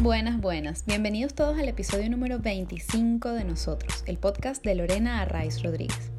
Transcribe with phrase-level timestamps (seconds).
[0.00, 0.86] Buenas, buenas.
[0.86, 6.12] Bienvenidos todos al episodio número 25 de Nosotros, el podcast de Lorena Arraiz Rodríguez.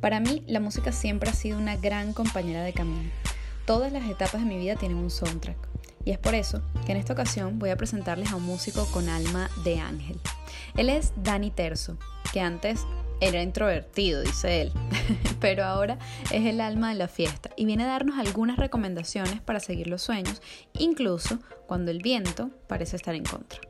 [0.00, 3.10] Para mí, la música siempre ha sido una gran compañera de camino.
[3.66, 5.56] Todas las etapas de mi vida tienen un soundtrack.
[6.04, 9.08] Y es por eso que en esta ocasión voy a presentarles a un músico con
[9.08, 10.20] alma de ángel.
[10.76, 11.98] Él es Dani Terzo,
[12.32, 12.86] que antes
[13.24, 14.72] era introvertido, dice él,
[15.40, 15.98] pero ahora
[16.30, 20.02] es el alma de la fiesta y viene a darnos algunas recomendaciones para seguir los
[20.02, 20.42] sueños,
[20.78, 23.60] incluso cuando el viento parece estar en contra.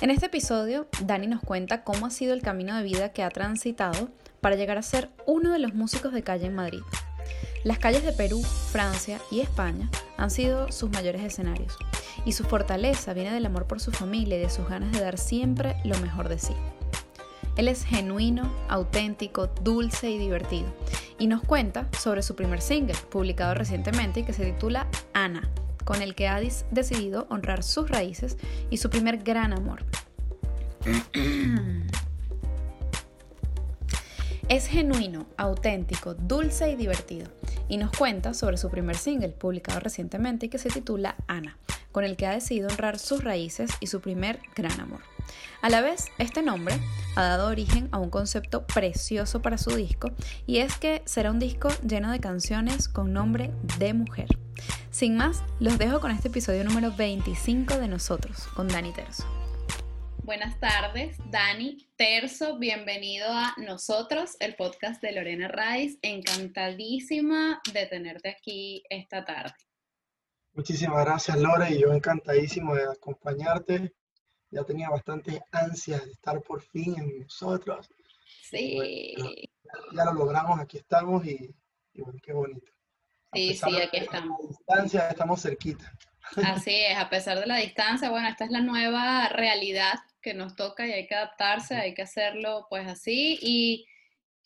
[0.00, 3.30] En este episodio, Dani nos cuenta cómo ha sido el camino de vida que ha
[3.30, 6.82] transitado para llegar a ser uno de los músicos de calle en Madrid.
[7.64, 11.76] Las calles de Perú, Francia y España han sido sus mayores escenarios,
[12.24, 15.18] y su fortaleza viene del amor por su familia y de sus ganas de dar
[15.18, 16.54] siempre lo mejor de sí.
[17.56, 20.66] Él es genuino, auténtico, dulce y divertido.
[21.18, 25.48] Y nos cuenta sobre su primer single, publicado recientemente y que se titula Ana,
[25.84, 28.38] con el que ha decidido honrar sus raíces
[28.70, 29.84] y su primer gran amor.
[34.48, 37.30] Es genuino, auténtico, dulce y divertido.
[37.68, 41.56] Y nos cuenta sobre su primer single, publicado recientemente y que se titula Ana,
[41.90, 45.11] con el que ha decidido honrar sus raíces y su primer gran amor.
[45.62, 46.74] A la vez, este nombre
[47.14, 50.10] ha dado origen a un concepto precioso para su disco
[50.44, 54.26] y es que será un disco lleno de canciones con nombre de mujer.
[54.90, 59.22] Sin más, los dejo con este episodio número 25 de Nosotros, con Dani Terzo.
[60.24, 65.96] Buenas tardes, Dani Terzo, bienvenido a Nosotros, el podcast de Lorena Rice.
[66.02, 69.54] Encantadísima de tenerte aquí esta tarde.
[70.54, 73.92] Muchísimas gracias, Lore, y yo encantadísimo de acompañarte
[74.52, 77.88] ya tenía bastante ansia de estar por fin en nosotros.
[78.42, 79.16] Sí.
[79.94, 81.52] ya, lo logramos, aquí estamos y,
[81.94, 82.70] bueno, qué bonito.
[83.32, 84.38] Sí, sí, aquí estamos.
[84.44, 85.90] A distancia estamos cerquita.
[86.44, 90.54] Así es, a pesar de la distancia, bueno, esta es la nueva realidad que nos
[90.54, 93.86] toca y hay que adaptarse, hay que hacerlo pues así y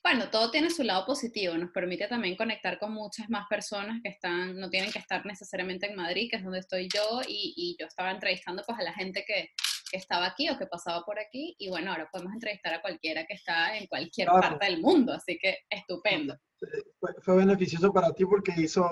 [0.02, 4.08] bueno, todo tiene su lado positivo, nos permite también conectar con muchas más personas que
[4.08, 7.76] están, no tienen que estar necesariamente en Madrid, que es donde estoy yo, y, y
[7.78, 9.50] yo estaba entrevistando pues a la gente que,
[9.90, 13.24] que estaba aquí o que pasaba por aquí y bueno, ahora podemos entrevistar a cualquiera
[13.26, 16.36] que está en cualquier parte del mundo, así que estupendo.
[17.22, 18.88] Fue, beneficioso para ti porque hizo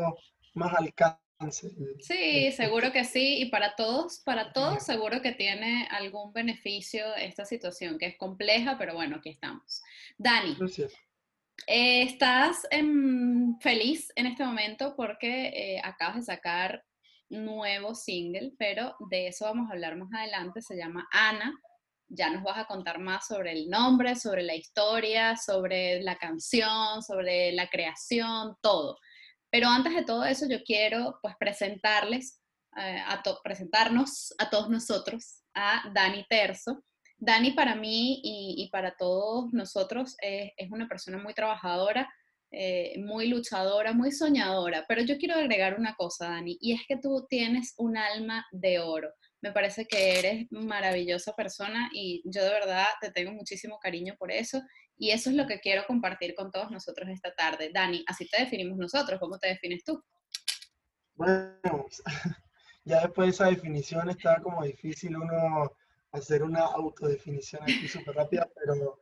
[0.54, 1.70] más alcance.
[2.00, 7.44] Sí, seguro que sí, y para todos, para todos seguro que tiene algún beneficio esta
[7.44, 9.82] situación que es compleja, pero bueno, aquí estamos.
[10.16, 10.56] Dani,
[11.66, 12.66] eh, estás
[13.60, 16.84] feliz en este momento porque eh, acabas de sacar
[17.30, 20.62] nuevo single, pero de eso vamos a hablar más adelante.
[20.62, 21.52] Se llama Ana.
[22.08, 27.02] Ya nos vas a contar más sobre el nombre, sobre la historia, sobre la canción,
[27.02, 28.98] sobre la creación, todo.
[29.50, 32.40] Pero antes de todo eso, yo quiero pues presentarles,
[32.76, 36.84] eh, a presentarnos a todos nosotros, a Dani Terzo.
[37.16, 42.12] Dani para mí y, para todos nosotros es una persona muy trabajadora,
[42.56, 46.96] eh, muy luchadora, muy soñadora, pero yo quiero agregar una cosa, Dani, y es que
[46.96, 49.10] tú tienes un alma de oro.
[49.40, 54.30] Me parece que eres maravillosa persona y yo de verdad te tengo muchísimo cariño por
[54.30, 54.62] eso
[54.96, 57.70] y eso es lo que quiero compartir con todos nosotros esta tarde.
[57.74, 60.02] Dani, así te definimos nosotros, ¿cómo te defines tú?
[61.14, 61.86] Bueno,
[62.84, 65.72] ya después de esa definición está como difícil uno
[66.12, 69.00] hacer una autodefinición aquí súper rápida, pero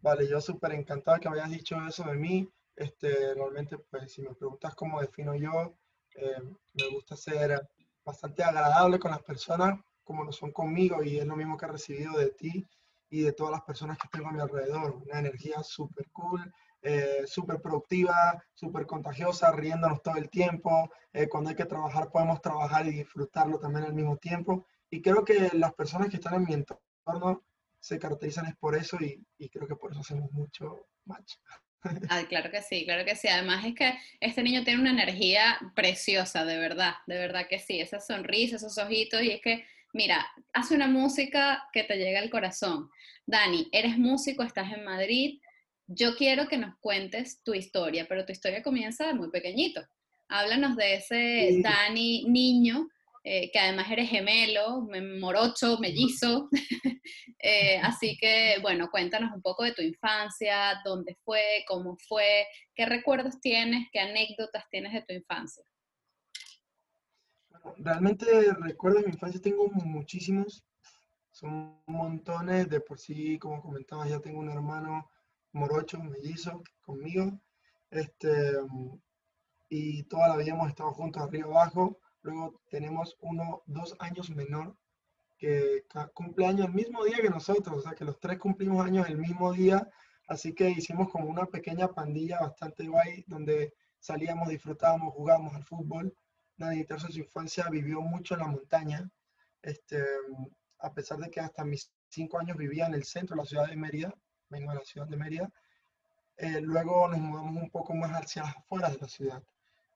[0.00, 2.48] vale, yo súper encantado que me hayas dicho eso de mí.
[2.76, 5.76] Este, realmente, pues si me preguntas cómo defino yo,
[6.16, 6.42] eh,
[6.74, 7.68] me gusta ser
[8.04, 11.68] bastante agradable con las personas como lo son conmigo y es lo mismo que he
[11.68, 12.68] recibido de ti
[13.08, 14.96] y de todas las personas que tengo a mi alrededor.
[14.96, 16.52] Una energía súper cool,
[16.82, 20.90] eh, súper productiva, súper contagiosa, riéndonos todo el tiempo.
[21.12, 24.66] Eh, cuando hay que trabajar podemos trabajar y disfrutarlo también al mismo tiempo.
[24.90, 27.42] Y creo que las personas que están en mi entorno
[27.80, 31.34] se caracterizan es por eso y, y creo que por eso hacemos mucho match.
[32.08, 33.28] Ah, claro que sí, claro que sí.
[33.28, 37.80] Además es que este niño tiene una energía preciosa, de verdad, de verdad que sí.
[37.80, 42.30] Esa sonrisa, esos ojitos, y es que, mira, hace una música que te llega al
[42.30, 42.90] corazón.
[43.26, 45.40] Dani, eres músico, estás en Madrid.
[45.86, 49.82] Yo quiero que nos cuentes tu historia, pero tu historia comienza muy pequeñito.
[50.28, 52.88] Háblanos de ese Dani niño
[53.26, 54.86] eh, que además eres gemelo,
[55.20, 56.48] morocho, mellizo.
[57.46, 62.86] Eh, así que, bueno, cuéntanos un poco de tu infancia, dónde fue, cómo fue, qué
[62.86, 65.62] recuerdos tienes, qué anécdotas tienes de tu infancia.
[67.76, 68.24] realmente
[68.60, 70.64] recuerdos de mi infancia tengo muchísimos,
[71.32, 75.10] son montones, de por sí, como comentabas, ya tengo un hermano
[75.52, 77.38] morocho, mellizo, conmigo,
[77.90, 78.54] este,
[79.68, 84.74] y toda la vida hemos estado juntos arriba abajo, Luego tenemos uno dos años menor
[85.36, 85.84] que
[86.14, 89.18] cumple años el mismo día que nosotros, o sea que los tres cumplimos años el
[89.18, 89.86] mismo día,
[90.26, 96.16] así que hicimos como una pequeña pandilla bastante guay donde salíamos, disfrutábamos, jugábamos al fútbol.
[96.56, 99.10] En su infancia vivió mucho en la montaña,
[99.60, 100.02] este,
[100.78, 103.68] a pesar de que hasta mis cinco años vivía en el centro de la ciudad
[103.68, 104.14] de Mérida,
[104.48, 105.52] vengo de la ciudad de Mérida,
[106.38, 109.42] eh, luego nos mudamos un poco más hacia afuera de la ciudad.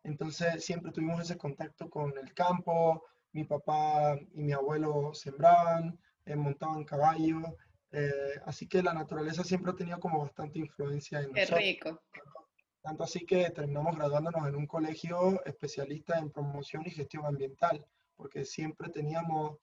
[0.03, 6.37] Entonces siempre tuvimos ese contacto con el campo, mi papá y mi abuelo sembraban, eh,
[6.37, 7.57] montaban caballo,
[7.91, 12.03] eh, así que la naturaleza siempre ha tenido como bastante influencia en Qué rico.
[12.83, 17.85] Tanto así que terminamos graduándonos en un colegio especialista en promoción y gestión ambiental,
[18.15, 19.59] porque siempre teníamos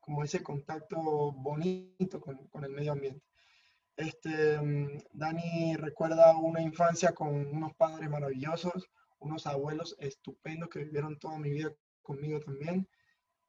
[0.00, 0.98] como ese contacto
[1.32, 3.24] bonito con, con el medio ambiente.
[3.96, 8.88] Este, mm, Dani recuerda una infancia con unos padres maravillosos,
[9.22, 11.72] unos abuelos estupendos que vivieron toda mi vida
[12.02, 12.88] conmigo también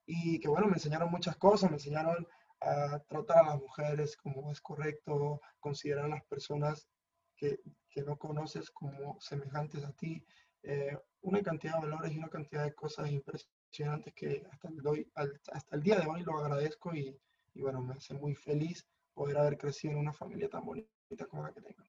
[0.06, 2.28] y que bueno, me enseñaron muchas cosas, me enseñaron
[2.62, 6.88] a tratar a las mujeres como es correcto, considerar a las personas
[7.36, 7.60] que,
[7.90, 10.24] que no conoces como semejantes a ti,
[10.64, 15.12] eh, una cantidad de valores y una cantidad de cosas impresionantes que hasta el, doy,
[15.16, 17.18] hasta el día de hoy lo agradezco y,
[17.54, 21.44] y bueno, me hace muy feliz poder haber crecido en una familia tan bonita como
[21.44, 21.84] la que tengo.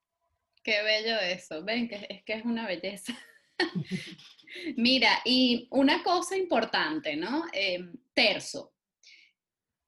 [0.63, 3.13] Qué bello eso, ven, que es que es una belleza.
[4.77, 7.45] Mira, y una cosa importante, ¿no?
[7.53, 8.73] Eh, terzo.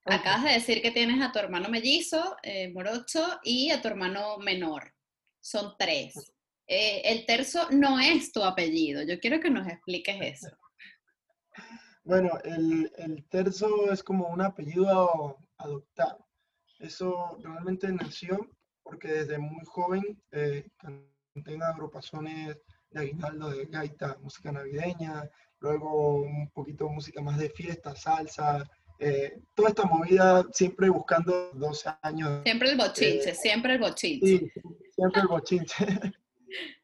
[0.05, 4.39] Acabas de decir que tienes a tu hermano mellizo, eh, morocho, y a tu hermano
[4.39, 4.95] menor.
[5.41, 6.33] Son tres.
[6.69, 9.03] Eh, el terzo no es tu apellido.
[9.03, 10.57] Yo quiero que nos expliques eso.
[12.09, 16.25] Bueno, el, el terzo es como un apellido adoptado.
[16.79, 18.49] Eso realmente nació
[18.87, 22.57] porque desde muy joven eh, canté en agrupaciones
[22.91, 25.29] de aguinaldo, de gaita, música navideña,
[25.61, 28.69] luego un poquito música más de fiesta, salsa,
[28.99, 32.43] eh, toda esta movida siempre buscando 12 años.
[32.45, 34.27] Siempre el bochinche, eh, siempre el bochinche.
[34.27, 34.53] Sí,
[34.95, 35.87] siempre el bochinche.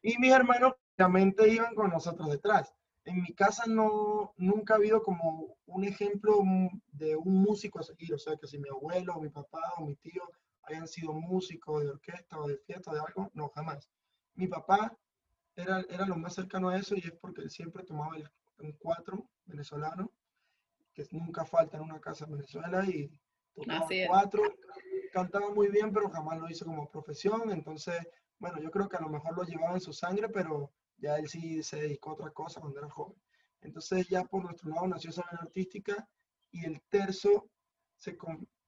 [0.03, 2.73] y mis hermanos obviamente iban con nosotros detrás
[3.05, 6.39] en mi casa no, nunca ha habido como un ejemplo
[6.91, 9.85] de un músico a seguir, o sea, que si mi abuelo, o mi papá o
[9.85, 10.23] mi tío
[10.63, 13.89] hayan sido músicos de orquesta o de fiesta o de algo, no, jamás.
[14.35, 14.97] Mi papá
[15.55, 18.29] era, era lo más cercano a eso y es porque él siempre tomaba el,
[18.59, 20.11] un cuatro venezolano,
[20.93, 23.11] que nunca falta en una casa en Venezuela y
[23.53, 24.43] tocaba cuatro,
[25.11, 27.99] cantaba muy bien, pero jamás lo hizo como profesión, entonces,
[28.39, 31.27] bueno, yo creo que a lo mejor lo llevaba en su sangre, pero ya él
[31.27, 33.19] sí se dedicó a otra cosa cuando era joven.
[33.61, 36.07] Entonces ya por nuestro lado nació esa vena artística
[36.51, 37.49] y el terzo
[37.97, 38.17] se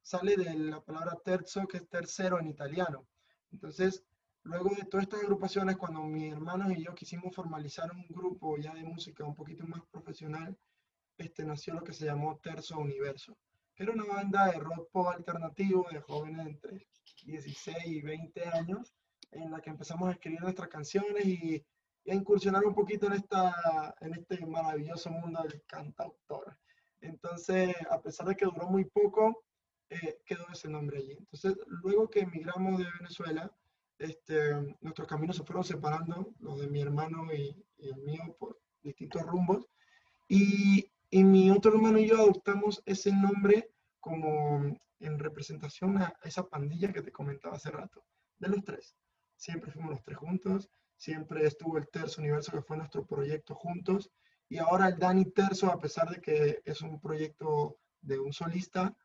[0.01, 3.05] sale de la palabra terzo, que es tercero en italiano.
[3.51, 4.03] Entonces,
[4.45, 8.73] luego de todas estas agrupaciones, cuando mi hermano y yo quisimos formalizar un grupo ya
[8.73, 10.57] de música un poquito más profesional,
[11.17, 13.37] este, nació lo que se llamó Terzo Universo,
[13.75, 16.87] que era una banda de rock pop alternativo de jóvenes entre
[17.25, 18.93] 16 y 20 años,
[19.31, 21.65] en la que empezamos a escribir nuestras canciones y
[22.05, 26.55] y a incursionar un poquito en, esta, en este maravilloso mundo del cantautor.
[27.01, 29.43] Entonces, a pesar de que duró muy poco,
[29.89, 31.13] eh, quedó ese nombre allí.
[31.17, 33.51] Entonces, luego que emigramos de Venezuela,
[33.97, 39.21] este, nuestros caminos se fueron separando, los de mi hermano y, el mío, por distintos
[39.23, 39.67] rumbos.
[40.27, 46.47] Y, y, mi otro hermano y yo adoptamos ese nombre como en representación a esa
[46.47, 48.03] pandilla que te comentaba hace rato,
[48.39, 48.95] de los tres.
[49.35, 54.09] Siempre fuimos los tres juntos, siempre estuvo el Terzo Universo, que fue nuestro proyecto juntos,
[54.47, 58.95] y ahora el Dani Terzo, a pesar de que es un proyecto de un solista,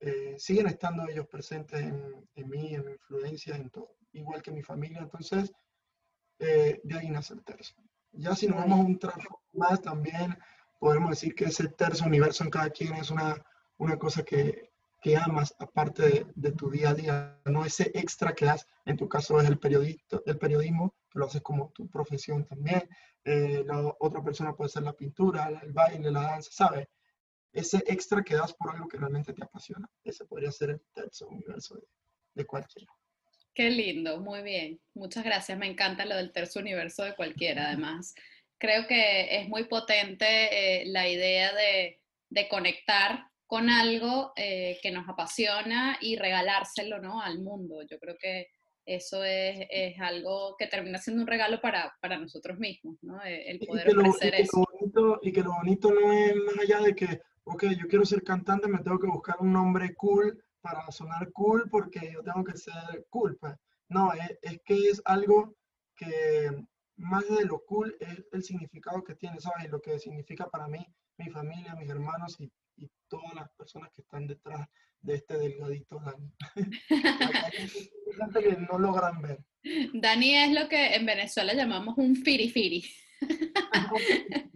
[0.00, 4.52] eh, siguen estando ellos presentes en, en, mí, en mi influencia, en todo, igual que
[4.52, 5.52] mi familia, entonces
[6.38, 7.74] eh, de ahí nace el Terzo.
[8.12, 10.36] Ya si nos vamos a un trabajo más, también
[10.78, 13.44] podemos decir que ese Terzo Universo en cada quien es una,
[13.78, 18.44] una cosa que que amas aparte de, tu día a día, no ese extra que
[18.44, 22.44] das, en tu caso es el, periodista, el periodismo, que lo haces como tu profesión
[22.44, 22.88] también,
[23.24, 26.86] eh, la otra persona puede ser la pintura, el baile, la danza, ¿sabes?
[27.52, 31.28] Ese extra que das por algo que realmente te apasiona, ese podría ser el tercer
[31.28, 31.82] universo de,
[32.34, 32.92] de cualquiera.
[33.54, 34.80] Qué lindo, muy bien.
[34.94, 35.58] Muchas gracias.
[35.58, 37.68] Me encanta lo del tercer universo de cualquiera.
[37.68, 38.14] Además,
[38.58, 44.92] creo que es muy potente eh, la idea de, de conectar con algo eh, que
[44.92, 47.20] nos apasiona y regalárselo ¿no?
[47.20, 47.82] al mundo.
[47.82, 48.46] Yo creo que
[48.86, 53.22] eso es, es algo que termina siendo un regalo para, para nosotros mismos, ¿no?
[53.24, 54.64] Eh, el poder y ofrecer eso.
[54.72, 58.22] bonito, y que lo bonito no es más allá de que, ok, yo quiero ser
[58.22, 62.56] cantante, me tengo que buscar un nombre cool para sonar cool porque yo tengo que
[62.56, 63.36] ser cool.
[63.38, 63.54] Pues.
[63.88, 65.54] No, es, es que es algo
[65.96, 66.50] que
[66.96, 69.64] más de lo cool es el significado que tiene, ¿sabes?
[69.64, 70.84] Y lo que significa para mí,
[71.16, 74.68] mi familia, mis hermanos y, y todas las personas que están detrás
[75.02, 76.30] de este delgadito Dani.
[78.34, 79.38] Que no logran ver.
[79.94, 82.84] Dani es lo que en Venezuela llamamos un firifiri.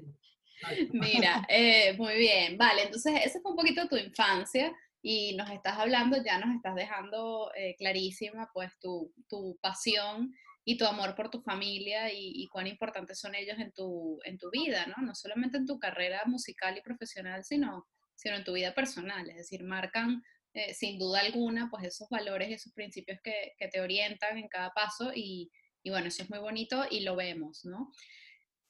[0.93, 4.75] Mira, eh, muy bien, vale, entonces esa fue un poquito tu infancia
[5.07, 10.33] y nos estás hablando, ya nos estás dejando eh, clarísima pues tu, tu, pasión
[10.65, 14.49] y tu amor por tu familia y, cuán importantes son ellos en tu, en tu
[14.51, 15.05] vida, ¿no?
[15.05, 19.37] No solamente en tu carrera musical y profesional, sino, sino en tu vida personal, es
[19.37, 20.23] decir, marcan
[20.55, 24.71] eh, sin duda alguna pues esos valores, esos principios que, que te orientan en cada
[24.71, 27.93] paso y, y bueno, eso es muy bonito y lo vemos, ¿no?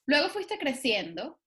[0.07, 1.41] Luego fuiste creciendo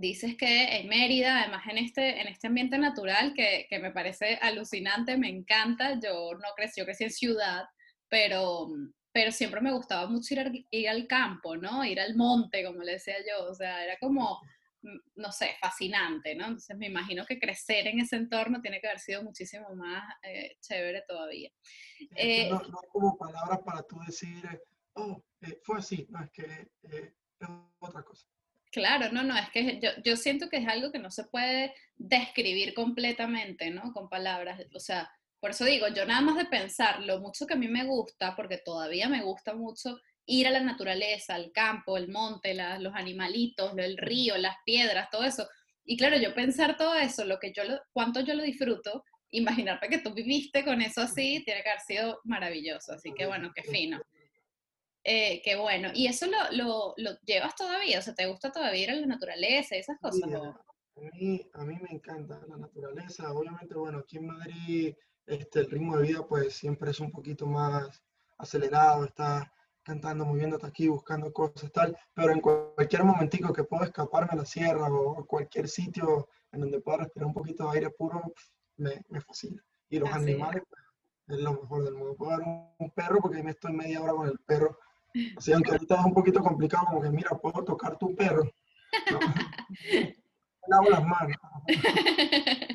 [0.00, 4.38] dices que en Mérida, además en este, en este ambiente natural que, que, me parece
[4.42, 7.64] alucinante, me encanta, yo no crecí, yo crecí en ciudad,
[8.08, 8.68] pero,
[9.12, 11.84] pero siempre me gustaba mucho ir, ir al campo, ¿no?
[11.84, 14.40] Ir al monte, como le decía yo, o sea, era como,
[14.82, 16.46] mm, no sé, fascinante, ¿no?
[16.46, 20.56] Entonces me imagino que crecer en ese entorno tiene que haber sido muchísimo más eh,
[20.60, 21.50] chévere todavía.
[22.16, 24.42] Eh, no, no, como palabras para tú decir,
[24.94, 27.12] oh, eh, fue así, no, es que es
[27.78, 28.26] otra cosa.
[28.74, 31.72] Claro, no, no, es que yo, yo, siento que es algo que no se puede
[31.94, 33.92] describir completamente, ¿no?
[33.92, 34.60] Con palabras.
[34.74, 37.68] O sea, por eso digo, yo nada más de pensar lo mucho que a mí
[37.68, 42.52] me gusta, porque todavía me gusta mucho ir a la naturaleza, al campo, el monte,
[42.80, 45.48] los animalitos, el río, las piedras, todo eso.
[45.84, 49.88] Y claro, yo pensar todo eso, lo que yo lo, cuánto yo lo disfruto, imaginarte
[49.88, 52.94] que tú viviste con eso así, tiene que haber sido maravilloso.
[52.94, 54.02] Así que bueno, qué fino.
[55.04, 55.90] Eh, qué bueno.
[55.94, 57.98] ¿Y eso lo, lo, lo, llevas todavía?
[57.98, 60.22] O sea, ¿te gusta todavía ir a la naturaleza y esas cosas?
[60.32, 63.32] a, mí, a mí me encanta la naturaleza.
[63.32, 64.94] Obviamente, bueno, aquí en Madrid
[65.26, 68.02] este, el ritmo de vida pues siempre es un poquito más
[68.38, 69.50] acelerado, está
[69.82, 74.46] cantando, moviéndote aquí, buscando cosas, tal, pero en cualquier momentico que puedo escaparme a la
[74.46, 78.22] sierra o cualquier sitio en donde pueda respirar un poquito de aire puro,
[78.76, 79.62] me, me fascina.
[79.88, 80.82] Y los animales pues,
[81.38, 82.16] es lo mejor del mundo.
[82.16, 84.78] Puedo dar un, un perro porque ahí me estoy media hora con el perro
[85.36, 88.50] Así, aunque ahorita es un poquito complicado, como que mira, puedo tocar tu perro.
[90.66, 90.78] No.
[90.78, 91.36] Lavo las manos.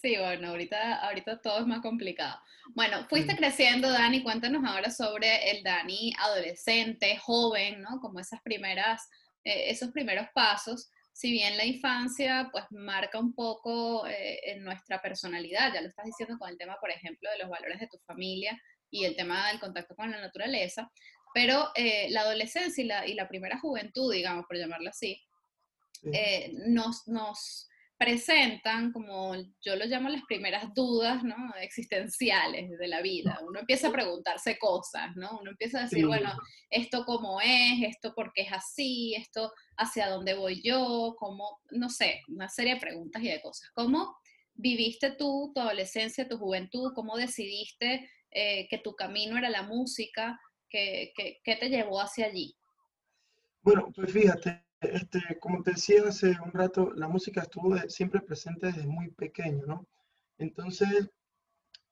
[0.00, 2.40] Sí, bueno, ahorita, ahorita todo es más complicado.
[2.74, 8.00] Bueno, fuiste creciendo, Dani, cuéntanos ahora sobre el Dani adolescente, joven, ¿no?
[8.00, 9.08] Como esas primeras,
[9.42, 10.88] eh, esos primeros pasos.
[11.12, 16.06] Si bien la infancia, pues marca un poco eh, en nuestra personalidad, ya lo estás
[16.06, 18.56] diciendo con el tema, por ejemplo, de los valores de tu familia
[18.90, 20.90] y el tema del contacto con la naturaleza,
[21.34, 25.20] pero eh, la adolescencia y la, primera juventud, digamos, por llamarlo así,
[26.12, 27.68] eh, nos, nos
[27.98, 31.34] presentan, como yo lo llamo las primeras dudas ¿no?
[31.60, 33.40] existenciales de la vida.
[33.42, 35.36] Uno empieza a preguntarse cosas, ¿no?
[35.40, 36.32] Uno empieza a decir, bueno,
[36.70, 41.90] esto cómo es, esto por qué es así, esto hacia dónde voy yo, cómo, no
[41.90, 43.68] sé, una serie de preguntas y de cosas.
[43.74, 44.16] ¿Cómo
[44.54, 46.92] viviste tú tu adolescencia, tu juventud?
[46.94, 50.38] ¿Cómo decidiste eh, que tu camino era la música?
[50.68, 51.12] ¿Qué,
[51.44, 52.54] te llevó hacia allí?
[53.62, 58.66] Bueno, pues fíjate, este, como te decía hace un rato, la música estuvo siempre presente
[58.66, 59.86] desde muy pequeño, ¿no?
[60.36, 61.10] Entonces,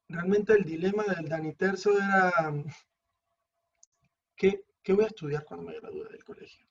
[0.09, 2.33] realmente el dilema del Dani Terzo era,
[4.37, 6.67] ¿qué, ¿qué, voy a estudiar cuando me gradúe del colegio?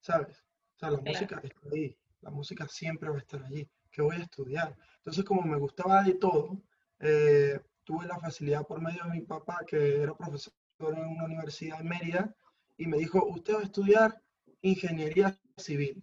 [0.00, 0.44] ¿Sabes?
[0.76, 3.68] O sea, la música está ahí, la música siempre va a estar allí.
[3.90, 4.76] ¿Qué voy a estudiar?
[4.96, 6.62] Entonces, como me gustaba de todo,
[6.98, 10.52] eh, tuve la facilidad por medio de mi papá, que era profesor
[10.90, 12.34] en una universidad en Mérida
[12.76, 14.22] y me dijo, usted va a estudiar
[14.62, 16.02] ingeniería civil.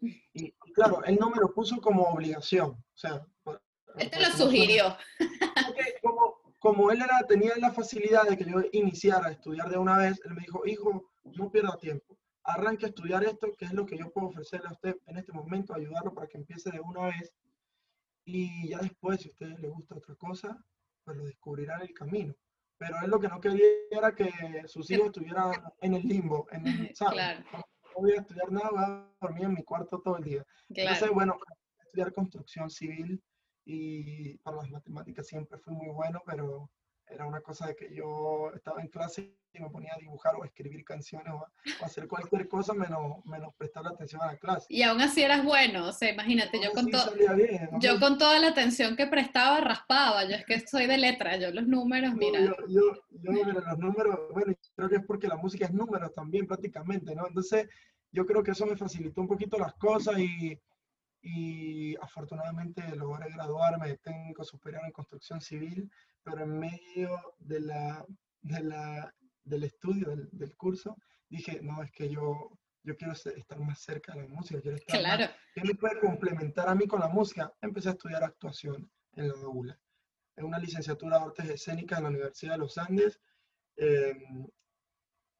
[0.00, 2.70] Y claro, él no me lo puso como obligación.
[2.70, 3.26] O sea,
[3.96, 4.96] él te lo sugirió.
[6.02, 9.96] Como, como él era, tenía la facilidad de que yo iniciara a estudiar de una
[9.98, 12.18] vez, él me dijo, hijo, no pierda tiempo.
[12.44, 15.32] Arranque a estudiar esto, que es lo que yo puedo ofrecerle a usted en este
[15.32, 17.32] momento, ayudarlo para que empiece de una vez.
[18.24, 20.64] Y ya después, si a usted le gusta otra cosa,
[21.04, 22.34] pues lo descubrirá en el camino
[22.82, 24.28] pero él lo que no quería era que
[24.66, 26.64] sus hijos estuvieran en el limbo, en
[26.96, 27.38] ¿sabes?
[27.52, 27.62] No
[27.96, 30.44] voy a estudiar nada, voy a dormir en mi cuarto todo el día.
[30.68, 31.38] Entonces, bueno,
[31.78, 33.22] estudiar construcción civil
[33.64, 36.70] y para las matemáticas siempre fue muy bueno, pero
[37.12, 40.42] era una cosa de que yo estaba en clase y me ponía a dibujar o
[40.42, 41.46] a escribir canciones o,
[41.84, 44.66] hacer cualquier cosa menos, menos prestar atención a la clase.
[44.68, 46.90] Y aún así eras bueno, o sea, imagínate, yo, con,
[47.80, 51.50] yo con toda la atención que prestaba raspaba, yo es que soy de letra, yo
[51.50, 52.40] los números, mira.
[52.40, 56.12] Yo, yo, yo mira, los números, bueno, creo que es porque la música es números
[56.14, 57.26] también prácticamente, ¿no?
[57.26, 57.68] Entonces,
[58.10, 60.58] yo creo que eso me facilitó un poquito las cosas y,
[61.22, 65.90] y afortunadamente logré graduarme de técnico superior en construcción civil
[66.22, 68.04] pero en medio de la,
[68.40, 69.14] de la,
[69.44, 70.96] del estudio, del, del, curso,
[71.28, 72.50] dije, no, es que yo,
[72.82, 75.32] yo quiero estar más cerca de la música, quiero estar claro.
[75.54, 77.52] ¿qué me puede complementar a mí con la música?
[77.60, 79.78] Empecé a estudiar actuación en la ULA.
[80.36, 83.20] Es una licenciatura de artes escénicas en la Universidad de los Andes.
[83.76, 84.46] Em,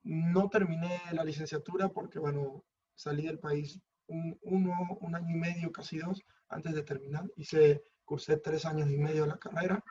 [0.05, 3.81] no terminé la licenciatura porque, bueno, salí del país
[4.12, 7.25] un, uno, un año y medio, casi dos, antes de terminar.
[7.37, 9.83] Hice, cursé tres años y medio de la carrera,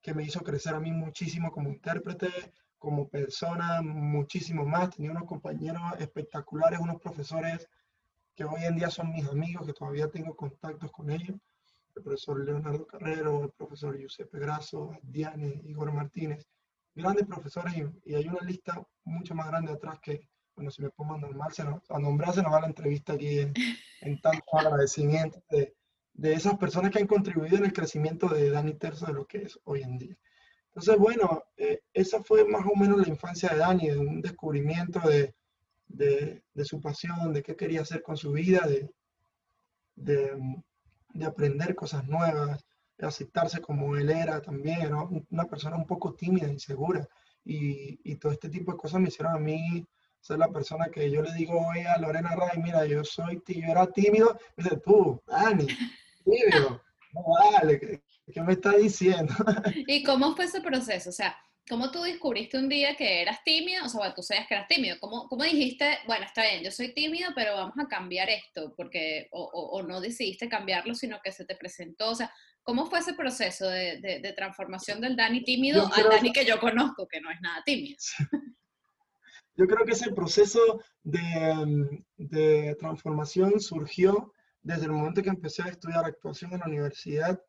[0.00, 2.28] que me hizo crecer a mí muchísimo como intérprete,
[2.78, 4.90] como persona, muchísimo más.
[4.90, 7.68] Tenía unos compañeros espectaculares, unos profesores
[8.34, 11.36] que hoy en día son mis amigos, que todavía tengo contactos con ellos.
[11.94, 16.46] El profesor Leonardo Carrero, el profesor Giuseppe Grasso, Diane, Igor Martínez.
[16.94, 17.74] Grandes profesores
[18.04, 20.28] y, hay una lista mucho más grande atrás que,
[20.62, 23.52] bueno, si me pongo a, nombrarse, a nombrarse nos va la entrevista aquí en,
[24.00, 25.74] en tantos agradecimientos de,
[26.14, 29.38] de esas personas que han contribuido en el crecimiento de Dani Terzo de lo que
[29.38, 30.16] es hoy en día.
[30.68, 35.00] Entonces, bueno, eh, esa fue más o menos la infancia de Dani, de un descubrimiento
[35.00, 35.34] de,
[35.88, 38.88] de, de, su pasión, de qué quería hacer con su vida, de,
[39.96, 42.64] de, aprender cosas nuevas,
[42.96, 45.10] de aceptarse como él era también, ¿no?
[45.28, 47.08] una persona un poco tímida, insegura,
[47.44, 49.84] y, y, todo este tipo de cosas me hicieron a mí
[50.22, 53.68] ser la persona que yo le digo hoy a Lorena Ray, mira, yo soy, yo
[53.68, 55.66] era tímido, me dice, tú, Dani,
[56.24, 56.80] tímido,
[57.12, 58.02] no vale,
[58.32, 59.34] ¿Qué me está diciendo?
[59.88, 61.10] ¿Y cómo fue ese proceso?
[61.10, 61.36] O sea,
[61.68, 63.84] ¿cómo tú descubriste un día que eras tímido?
[63.84, 64.96] O sea, bueno, tú sabías que eras tímido.
[65.00, 68.72] ¿Cómo, ¿Cómo, dijiste, bueno, está bien, yo soy tímido, pero vamos a cambiar esto?
[68.76, 72.10] Porque, o, o, no decidiste cambiarlo, sino que se te presentó.
[72.10, 76.46] O sea, ¿cómo fue ese proceso de, de, transformación del Dani tímido al Dani que
[76.46, 77.98] yo conozco, que no es nada tímido?
[79.56, 84.32] Yo creo que ese proceso de, de transformación surgió
[84.62, 87.42] desde el momento que empecé a estudiar actuación en la universidad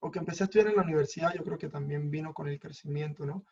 [0.00, 2.58] o que empecé a estudiar en la universidad, yo creo que también vino con el
[2.58, 3.44] crecimiento, ¿no?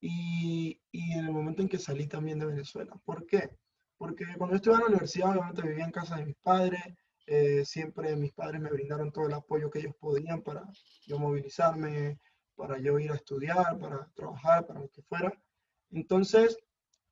[0.00, 2.94] Y, y, en el momento en que salí también de Venezuela.
[3.04, 3.50] ¿Por qué?
[3.96, 6.82] Porque cuando yo estuve en la universidad, obviamente vivía en casa de mis padres,
[7.26, 10.62] eh, siempre mis padres me brindaron todo el apoyo que ellos podían para
[11.06, 12.18] yo movilizarme,
[12.54, 15.32] para yo ir a estudiar, para trabajar, para lo que fuera.
[15.90, 16.58] Entonces,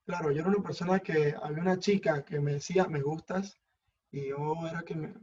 [0.04, 3.58] claro, yo era una persona que había una chica que me decía, me gustas,
[4.10, 5.14] y yo era que me...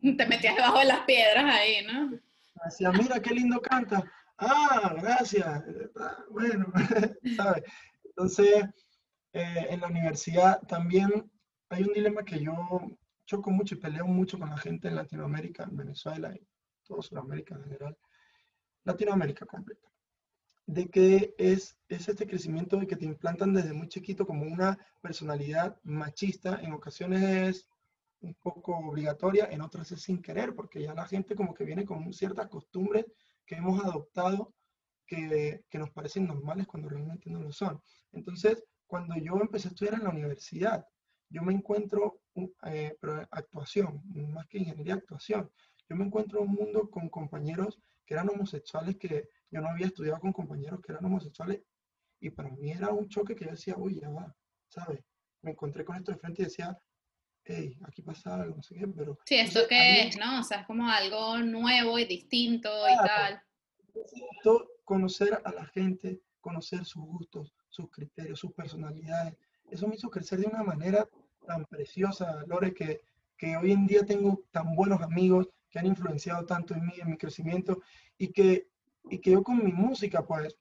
[0.00, 2.18] Te metías debajo de las piedras ahí, ¿no?
[2.64, 4.04] decía, mira qué lindo canta.
[4.38, 5.46] Ah, gracias.
[6.00, 6.66] Ah, bueno,
[7.36, 7.62] ¿sabes?
[8.04, 8.64] Entonces,
[9.32, 11.30] eh, en la universidad también
[11.68, 12.80] hay un dilema que yo
[13.26, 16.46] choco mucho y peleo mucho con la gente en Latinoamérica, en Venezuela y
[16.84, 17.98] toda Sudamérica en general,
[18.84, 19.88] Latinoamérica completa,
[20.66, 24.78] de que es, es este crecimiento de que te implantan desde muy chiquito como una
[25.00, 27.68] personalidad machista, en ocasiones es
[28.20, 31.84] un poco obligatoria, en otras es sin querer, porque ya la gente como que viene
[31.84, 33.06] con ciertas costumbres
[33.44, 34.52] que hemos adoptado
[35.06, 37.80] que, que nos parecen normales cuando realmente no lo son.
[38.12, 40.84] Entonces, cuando yo empecé a estudiar en la universidad,
[41.28, 42.20] yo me encuentro,
[42.66, 42.96] eh,
[43.30, 44.02] actuación,
[44.32, 45.50] más que ingeniería, actuación,
[45.88, 49.86] yo me encuentro en un mundo con compañeros que eran homosexuales, que yo no había
[49.86, 51.62] estudiado con compañeros que eran homosexuales,
[52.20, 54.34] y para mí era un choque que yo decía, uy, ya va,
[54.68, 55.04] ¿sabes?
[55.42, 56.78] Me encontré con esto de frente y decía,
[57.44, 59.18] hey, aquí pasa algo, no sé qué, pero...
[59.26, 60.40] Sí, ¿esto qué es, no?
[60.40, 63.42] O sea, es como algo nuevo y distinto y tal.
[64.84, 69.36] conocer a la gente, conocer sus gustos, sus criterios, sus personalidades,
[69.70, 71.08] eso me hizo crecer de una manera
[71.46, 73.02] tan preciosa, Lore, que,
[73.36, 77.10] que hoy en día tengo tan buenos amigos que han influenciado tanto en mí, en
[77.10, 77.82] mi crecimiento,
[78.16, 78.68] y que,
[79.10, 80.56] y que yo con mi música, pues,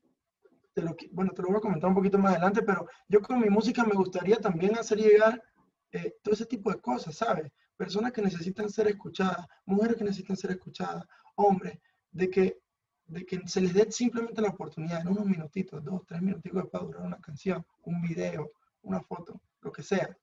[0.73, 3.39] te lo, bueno, te lo voy a comentar un poquito más adelante, pero yo con
[3.39, 5.41] mi música me gustaría también hacer llegar
[5.93, 7.49] eh, todo ese tipo de cosas, ¿sabes?
[7.77, 11.79] Personas que necesitan ser escuchadas, mujeres que necesitan ser escuchadas, hombres,
[12.11, 12.59] de que,
[13.05, 16.83] de que se les dé simplemente la oportunidad en unos minutitos, dos, tres minutitos para
[16.83, 18.51] durar una canción, un video,
[18.81, 20.17] una foto, lo que sea,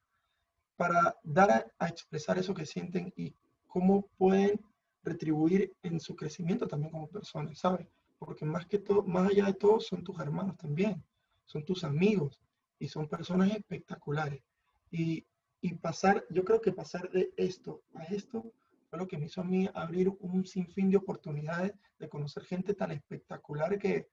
[0.76, 3.34] para dar a, a expresar eso que sienten y
[3.66, 4.60] cómo pueden
[5.02, 7.86] retribuir en su crecimiento también como personas, ¿sabes?
[8.18, 11.02] Porque más que todo, más allá de todo, son tus hermanos también,
[11.44, 12.40] son tus amigos
[12.78, 14.42] y son personas espectaculares.
[14.90, 15.26] Y
[15.62, 18.52] y pasar, yo creo que pasar de esto a esto
[18.90, 22.74] fue lo que me hizo a mí abrir un sinfín de oportunidades de conocer gente
[22.74, 24.08] tan espectacular que,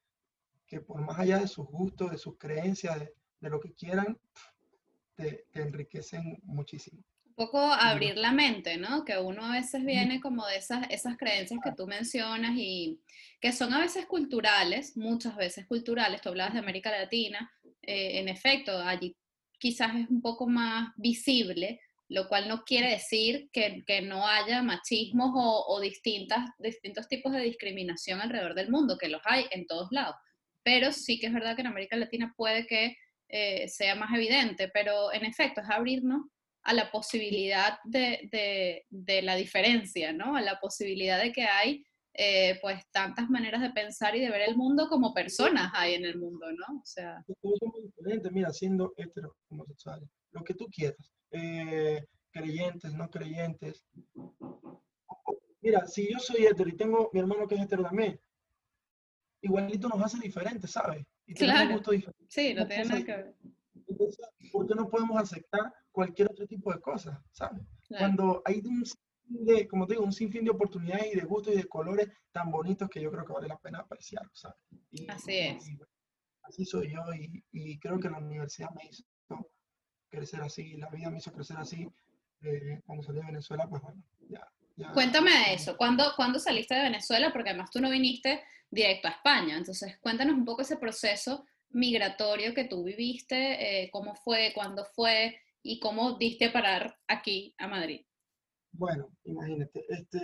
[0.68, 4.18] que por más allá de sus gustos, de sus creencias, de, lo que quieran,
[5.16, 7.04] te, te, enriquecen muchísimo.
[7.40, 9.06] Poco abrir la mente, ¿no?
[9.06, 13.00] Que uno a veces viene como de esas, esas creencias que tú mencionas y
[13.40, 17.50] que son a veces culturales, muchas veces culturales, tú hablabas de América Latina,
[17.82, 19.16] eh, en efecto, allí
[19.58, 24.62] quizás es un poco más visible, lo cual no quiere decir que, que no haya
[24.62, 29.66] machismos o, o, distintas, distintos tipos de discriminación alrededor del mundo, que los hay en
[29.66, 30.18] todos lados.
[30.62, 32.98] Pero sí que es verdad que en América Latina puede que
[33.30, 36.24] eh, sea más evidente, pero en efecto es abrirnos
[36.64, 40.36] a la posibilidad de, de, la diferencia, ¿no?
[40.36, 44.42] A la posibilidad de que hay eh, pues tantas maneras de pensar y de ver
[44.42, 46.80] el mundo como personas hay en el mundo, ¿no?
[46.80, 47.24] O sea...
[47.42, 49.36] Todos somos diferentes, mira, siendo hetero,
[50.32, 53.86] lo que tú quieras, eh, creyentes, no creyentes.
[55.62, 58.20] Mira, si yo soy hetero y tengo mi hermano que es hetero también,
[59.42, 61.06] igualito nos hace diferentes, ¿sabes?
[61.26, 61.74] Y claro.
[61.74, 62.26] Gusto diferente.
[62.28, 63.36] Sí, no tiene nada que ver.
[64.00, 67.62] Entonces, ¿por qué no podemos aceptar cualquier otro tipo de cosas, ¿sabes?
[67.90, 68.84] Cuando hay un
[69.26, 72.50] de, como te digo, un sinfín de oportunidades y de gustos y de colores tan
[72.50, 74.58] bonitos que yo creo que vale la pena apreciar, ¿sabes?
[75.08, 75.70] así es.
[76.44, 79.04] así soy yo y, y, creo que la universidad me hizo
[80.10, 81.88] crecer así, la vida me hizo crecer así.
[82.42, 84.48] Eh, cuando salí de Venezuela, pues bueno, ya.
[84.78, 85.78] ya Cuéntame de eso.
[85.78, 87.32] ¿Cuándo, ¿Cuándo saliste de Venezuela?
[87.32, 89.58] Porque además tú no viniste directo a España.
[89.58, 95.40] Entonces, cuéntanos un poco ese proceso migratorio que tú viviste, eh, cómo fue, cuándo fue
[95.62, 98.06] y cómo diste parar aquí a Madrid.
[98.72, 100.20] Bueno, imagínate, este,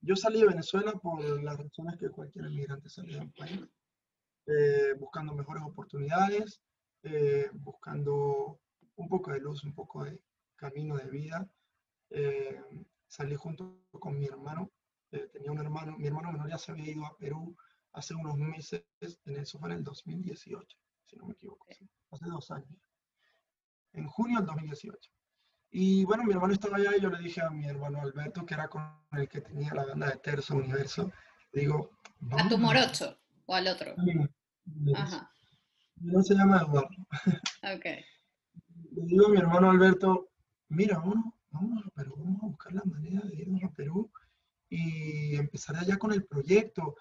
[0.00, 3.60] yo salí de Venezuela por las razones que cualquier inmigrante sale del país,
[4.46, 6.60] eh, buscando mejores oportunidades,
[7.02, 8.60] eh, buscando
[8.96, 10.20] un poco de luz, un poco de
[10.56, 11.48] camino de vida.
[12.10, 12.60] Eh,
[13.06, 14.70] salí junto con mi hermano,
[15.32, 17.56] tenía un hermano, mi hermano menor ya se había ido a Perú
[17.94, 21.66] hace unos meses, en eso fue en el 2018, si no me equivoco,
[22.10, 22.78] hace dos años,
[23.92, 25.10] en junio del 2018.
[25.70, 28.54] Y bueno, mi hermano estaba allá y yo le dije a mi hermano Alberto, que
[28.54, 31.10] era con el que tenía la banda de Terzo Universo,
[31.52, 31.90] digo...
[32.30, 33.94] ¿A tu morocho o al otro?
[34.94, 35.30] Ajá.
[35.96, 36.88] No se llama Eduardo.
[37.74, 37.84] Ok.
[37.84, 40.30] Le digo a mi hermano Alberto,
[40.68, 44.10] mira, vamos, vamos a Perú, vamos a buscar la manera de irnos a Perú
[44.68, 46.96] y empezar allá con el proyecto,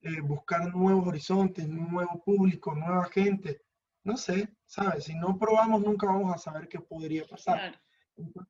[0.00, 3.62] eh, buscar nuevos horizontes, nuevo público, nueva gente.
[4.04, 5.04] No sé, ¿sabes?
[5.04, 7.76] Si no probamos nunca vamos a saber qué podría pasar.
[8.16, 8.48] Claro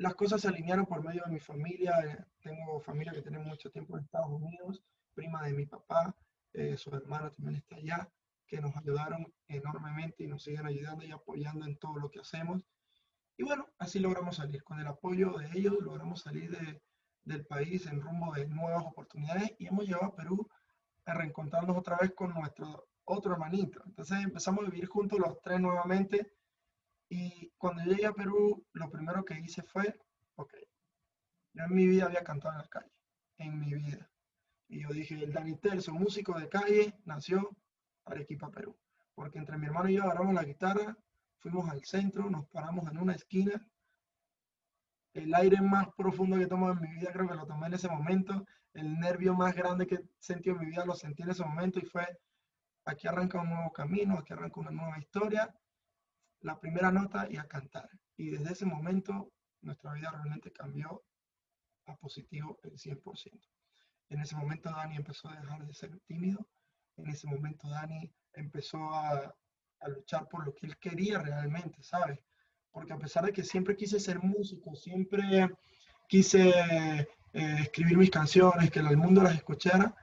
[0.00, 1.92] las cosas se alinearon por medio de mi familia.
[2.06, 4.82] Eh, tengo familia que tiene mucho tiempo en Estados Unidos,
[5.14, 6.16] prima de mi papá,
[6.54, 8.10] eh, su hermano también está allá,
[8.46, 12.66] que nos ayudaron enormemente y nos siguen ayudando y apoyando en todo lo que hacemos.
[13.36, 14.64] Y bueno, así logramos salir.
[14.64, 16.82] Con el apoyo de ellos logramos salir de,
[17.24, 20.48] del país en rumbo de nuevas oportunidades y hemos llegado a Perú
[21.04, 23.82] a reencontrarnos otra vez con nuestro otro hermanito.
[23.86, 26.32] Entonces empezamos a vivir juntos los tres nuevamente
[27.08, 29.98] y cuando llegué a Perú, lo primero que hice fue,
[30.36, 30.54] ok,
[31.54, 32.92] yo en mi vida había cantado en la calle,
[33.38, 34.08] en mi vida.
[34.68, 37.50] Y yo dije, el Dani Terzo, músico de calle, nació
[38.04, 38.76] Arequipa, Perú.
[39.14, 40.96] Porque entre mi hermano y yo agarramos la guitarra,
[41.40, 43.60] fuimos al centro, nos paramos en una esquina.
[45.12, 47.88] El aire más profundo que tomo en mi vida creo que lo tomé en ese
[47.88, 48.46] momento.
[48.72, 51.86] El nervio más grande que sentí en mi vida lo sentí en ese momento y
[51.86, 52.06] fue,
[52.84, 55.52] aquí arranca un nuevo camino, aquí arranca una nueva historia
[56.40, 57.88] la primera nota y a cantar.
[58.16, 61.04] Y desde ese momento nuestra vida realmente cambió
[61.86, 63.40] a positivo el 100%.
[64.08, 66.48] En ese momento Dani empezó a dejar de ser tímido.
[66.96, 69.34] En ese momento Dani empezó a,
[69.80, 72.18] a luchar por lo que él quería realmente, ¿sabes?
[72.72, 75.50] Porque a pesar de que siempre quise ser músico, siempre
[76.08, 79.94] quise eh, escribir mis canciones, que el mundo las escuchara,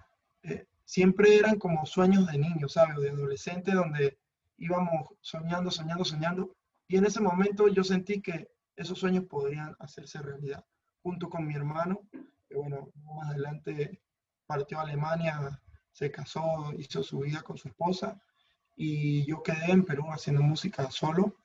[0.44, 2.98] eh, siempre eran como sueños de niño, ¿sabes?
[2.98, 4.18] De adolescente, donde
[4.58, 6.56] íbamos soñando, soñando, soñando.
[6.88, 10.64] Y en ese momento yo sentí que esos sueños podrían hacerse realidad.
[11.04, 12.02] Junto con mi hermano,
[12.48, 14.02] que bueno, más adelante
[14.46, 18.22] partió a Alemania, se casó, hizo su vida con su esposa.
[18.76, 21.36] Y yo quedé en Perú haciendo música solo,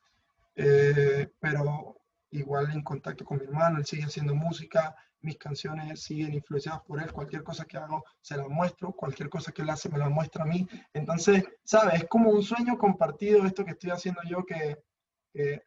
[0.56, 1.96] eh, pero
[2.30, 7.00] igual en contacto con mi hermano, él sigue haciendo música, mis canciones siguen influenciadas por
[7.00, 10.08] él, cualquier cosa que hago se la muestro, cualquier cosa que él hace me la
[10.08, 10.68] muestra a mí.
[10.92, 12.02] Entonces, ¿sabes?
[12.02, 14.82] Es como un sueño compartido esto que estoy haciendo yo que,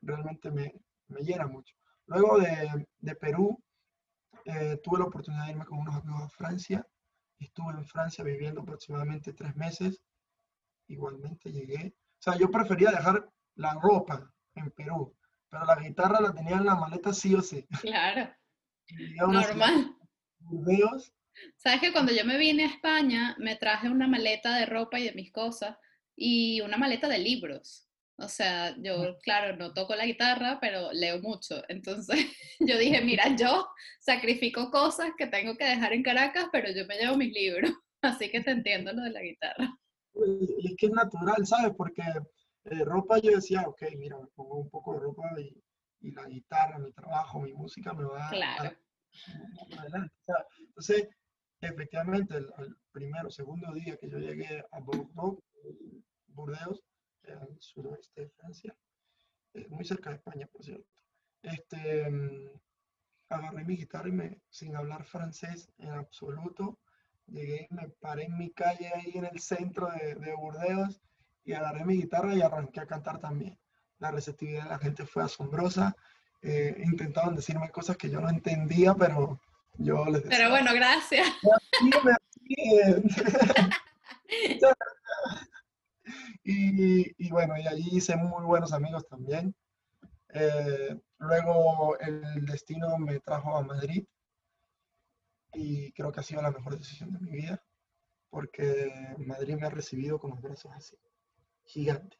[0.01, 0.73] realmente me,
[1.07, 1.75] me, llena mucho.
[2.05, 3.59] Luego de, de Perú,
[4.45, 6.87] eh, tuve la oportunidad de irme con unos amigos a Francia.
[7.39, 10.01] Estuve en Francia viviendo aproximadamente tres meses.
[10.87, 11.95] Igualmente llegué.
[11.97, 15.15] O sea, yo prefería dejar la ropa en Perú,
[15.49, 17.65] pero la guitarra la tenía en la maleta sí o sí.
[17.81, 18.33] Claro.
[19.27, 19.95] Normal.
[21.57, 25.05] Sabes que cuando yo me vine a España, me traje una maleta de ropa y
[25.05, 25.77] de mis cosas
[26.15, 27.85] y una maleta de libros.
[28.17, 31.61] O sea, yo, claro, no toco la guitarra, pero leo mucho.
[31.67, 32.17] Entonces,
[32.59, 33.67] yo dije, mira, yo
[33.99, 37.71] sacrifico cosas que tengo que dejar en Caracas, pero yo me llevo mis libros.
[38.01, 39.77] Así que te entiendo lo de la guitarra.
[40.13, 41.73] Y es que es natural, ¿sabes?
[41.75, 42.03] Porque
[42.65, 45.63] eh, ropa yo decía, ok, mira, me pongo un poco de ropa y
[46.05, 48.69] y la guitarra, mi trabajo, mi música me va claro.
[48.69, 50.13] a, adelante.
[50.59, 51.07] entonces,
[51.61, 55.41] efectivamente, el, primero, segundo día que yo llegué a Bordeaux,
[56.27, 56.83] Burdeos,
[57.27, 57.59] al
[58.39, 58.83] Valenciennes,
[59.53, 60.87] eh, muy cerca de España, por cierto.
[61.41, 62.51] Este, mm,
[63.29, 66.79] agarré mi guitarra y me, sin hablar francés en absoluto,
[67.25, 71.01] llegué y me paré en mi calle ahí en el centro de, de Burdeos
[71.45, 73.57] y agarré mi guitarra y arranqué a cantar también.
[73.99, 75.95] La receptividad de la gente fue asombrosa.
[76.41, 79.39] Eh, intentaban decirme cosas que yo no entendía, pero
[79.77, 80.37] yo les decía.
[80.37, 81.27] Pero bueno, gracias.
[86.43, 89.55] y, y, bueno, y allí hice muy buenos amigos también.
[90.33, 94.03] Eh, luego el destino me trajo a Madrid
[95.53, 97.63] y creo que ha sido la mejor decisión de mi vida
[98.35, 100.97] porque Madrid me ha recibido con los brazos así,
[101.65, 102.17] gigante.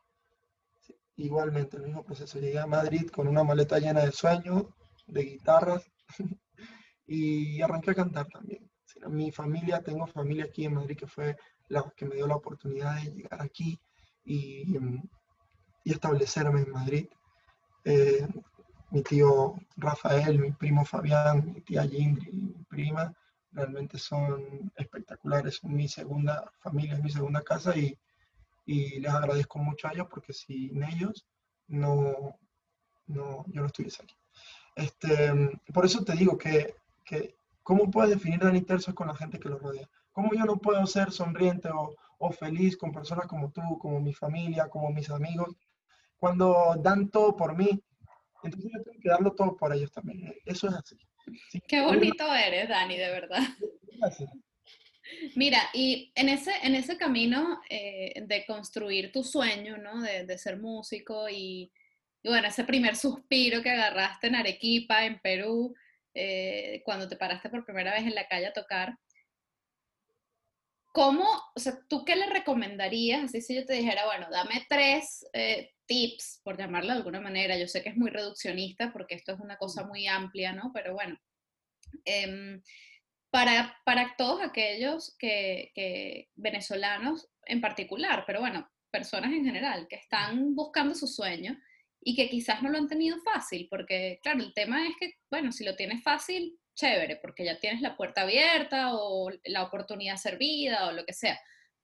[1.18, 2.40] igualmente, el mismo proceso.
[2.40, 4.66] Llegué a Madrid con una maleta llena de sueños,
[5.08, 5.90] de guitarras
[7.08, 8.70] y arranqué a cantar también.
[9.10, 12.96] Mi familia, tengo familia aquí en Madrid que fue la que me dio la oportunidad
[12.96, 13.80] de llegar aquí
[14.24, 14.78] y,
[15.84, 17.08] y establecerme en Madrid.
[17.84, 18.28] Eh,
[18.92, 23.14] mi tío Rafael, mi primo Fabián, mi tía Yindri, mi prima,
[23.52, 27.98] realmente son espectaculares, son mi segunda familia, es mi segunda casa y,
[28.66, 31.26] y, les agradezco mucho a ellos porque sin ellos
[31.68, 32.38] no,
[33.08, 34.16] no yo no estuviese aquí.
[34.76, 35.32] Este,
[35.74, 39.50] por eso te digo que, que ¿cómo puedes definir Dani Terzo con la gente que
[39.50, 39.90] lo rodea?
[40.12, 44.14] ¿Cómo yo no puedo ser sonriente o, o feliz con personas como tú, como mi
[44.14, 45.56] familia, como mis amigos,
[46.18, 47.82] cuando dan todo por mí?
[48.44, 50.34] Entonces yo tengo que darlo todo por ellos también.
[50.46, 50.98] Eso es así.
[51.68, 53.44] Qué bonito eres, Dani, de verdad.
[55.36, 60.02] Mira, y en ese, en ese camino eh, de construir tu sueño, ¿no?
[60.02, 61.72] De, de ser músico y,
[62.24, 65.76] y, bueno, ese primer suspiro que agarraste en Arequipa, en Perú,
[66.14, 68.98] eh, cuando te paraste por primera vez en la calle a tocar,
[70.94, 73.26] ¿cómo, o sea, tú qué le recomendarías?
[73.26, 77.58] Así si yo te dijera, bueno, dame tres eh, tips, por llamarlo de alguna manera.
[77.58, 80.72] Yo sé que es muy reduccionista porque esto es una cosa muy amplia, ¿no?
[80.74, 81.18] Pero bueno,
[82.06, 82.62] em,
[83.36, 89.98] para, para, todos aquellos que, que, venezolanos en particular, pero bueno, personas en general que
[89.98, 91.60] están buscando su sueño
[92.00, 95.52] y que quizás no lo han tenido fácil, porque claro, el tema es que, bueno,
[95.52, 100.88] si lo tienes fácil, chévere, porque ya tienes la puerta abierta o la oportunidad servida
[100.88, 101.38] o lo que sea.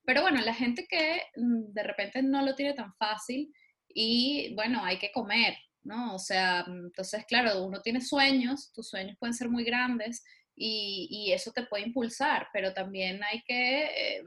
[0.05, 3.53] Pero bueno, la gente que mm, de repente no lo tiene tan fácil
[3.89, 6.15] y bueno, hay que comer, ¿no?
[6.15, 10.23] O sea, mm, entonces, claro, uno tiene sueños, tus sueños pueden ser muy grandes
[10.63, 14.23] y, y eso te puede impulsar, pero también hay que eh,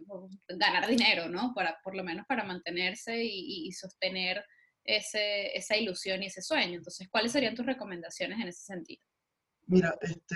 [0.48, 1.52] ganar dinero, ¿no?
[1.54, 4.44] Para, por lo menos para mantenerse y, y sostener
[4.82, 6.78] ese, esa ilusión y ese sueño.
[6.78, 9.04] Entonces, ¿cuáles serían tus recomendaciones en ese sentido?
[9.66, 10.34] Mira, este,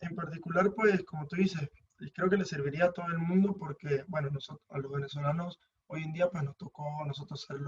[0.00, 1.62] en particular, pues, como tú dices,
[2.12, 6.02] creo que le serviría a todo el mundo porque, bueno, nosotros, a los venezolanos, hoy
[6.02, 7.58] en día, pues nos tocó nosotros ser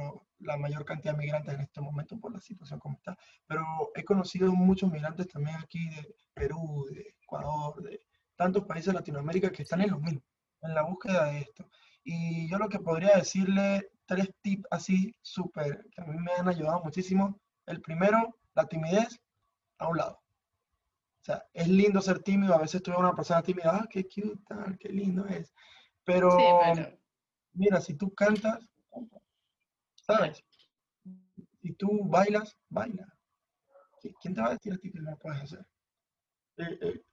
[0.41, 3.17] la mayor cantidad de migrantes en este momento por la situación como está.
[3.47, 8.01] Pero he conocido muchos migrantes también aquí de Perú, de Ecuador, de
[8.37, 10.23] tantos países de Latinoamérica que están en lo mismo,
[10.63, 11.69] en la búsqueda de esto.
[12.05, 16.49] Y yo lo que podría decirle, tres tips así súper, que a mí me han
[16.49, 17.41] ayudado muchísimo.
[17.67, 19.21] El primero, la timidez
[19.79, 20.23] a un lado
[21.29, 24.43] sea, es lindo ser tímido, a veces tú una persona tímida, ah, qué cute,
[24.81, 25.53] qué lindo es.
[26.05, 26.37] Pero,
[27.59, 28.59] mira, si tú cantas,
[29.97, 30.43] ¿sabes?
[31.61, 33.07] Si tú bailas, baila.
[34.21, 35.67] ¿Quién te va a decir a ti que no lo puedes hacer?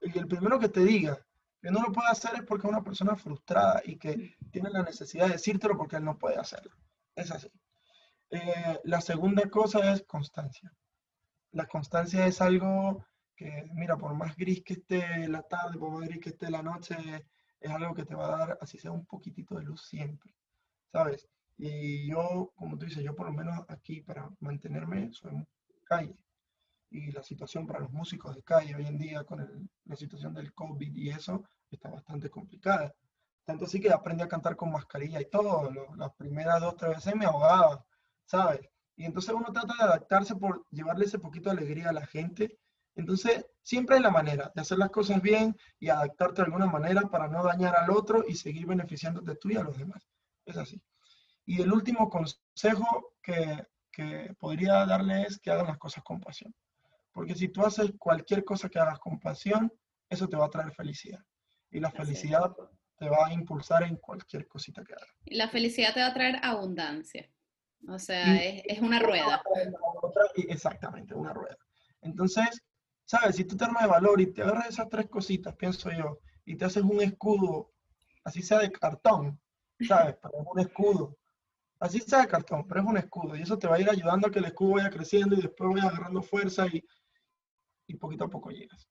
[0.01, 1.23] y el primero que te diga
[1.61, 4.83] que no lo puede hacer es porque es una persona frustrada y que tiene la
[4.83, 6.71] necesidad de decírtelo porque él no puede hacerlo.
[7.15, 7.49] Es así.
[8.29, 10.71] Eh, la segunda cosa es constancia.
[11.51, 13.05] La constancia es algo
[13.35, 16.61] que mira, por más gris que esté la tarde, por más gris que esté la
[16.61, 16.95] noche,
[17.65, 20.33] es algo que te va a dar, así sea un poquitito de luz siempre,
[20.91, 21.27] ¿sabes?
[21.57, 25.45] Y yo, como tú dices, yo por lo menos aquí para mantenerme soy
[25.83, 26.15] calle.
[26.91, 30.53] Y la situación para los músicos de calle hoy en día con la situación del
[30.53, 32.93] COVID y eso está bastante complicada.
[33.43, 35.71] Tanto así que aprendí a cantar con mascarilla y todo.
[35.95, 37.85] las primeras dos, tres veces me ahogaba,
[38.25, 38.61] ¿sabes?
[38.95, 42.57] Y entonces uno trata de adaptarse por llevarle ese poquito de alegría a la gente
[42.95, 47.01] entonces, siempre hay la manera de hacer las cosas bien y adaptarte de alguna manera
[47.01, 50.07] para no dañar al otro y seguir beneficiándote tú y a los demás.
[50.45, 50.81] Es así.
[51.45, 56.55] Y el último consejo que, que podría darle es que hagan las cosas con pasión.
[57.11, 59.71] Porque si tú haces cualquier cosa que hagas con pasión,
[60.09, 61.23] eso te va a traer felicidad.
[61.69, 62.55] Y la felicidad
[62.97, 65.09] te va a impulsar en cualquier cosita que hagas.
[65.25, 67.29] Y la felicidad te va a traer abundancia.
[67.87, 69.43] O sea, es, es, una rueda.
[70.35, 71.57] Exactamente, una rueda.
[72.01, 72.63] Entonces,
[73.05, 73.35] ¿Sabes?
[73.35, 76.55] Si tú te armas de valor y te agarras esas tres cositas, pienso yo, y
[76.55, 77.71] te haces un escudo,
[78.23, 79.39] así sea de cartón,
[79.79, 80.15] ¿sabes?
[80.21, 81.17] Pero es un escudo
[81.79, 84.27] así sea de cartón, pero es un escudo y eso te va a ir ayudando
[84.27, 86.83] a que el escudo vaya creciendo y después vaya agarrando fuerza y,
[87.87, 88.89] y poquito a poco llegas.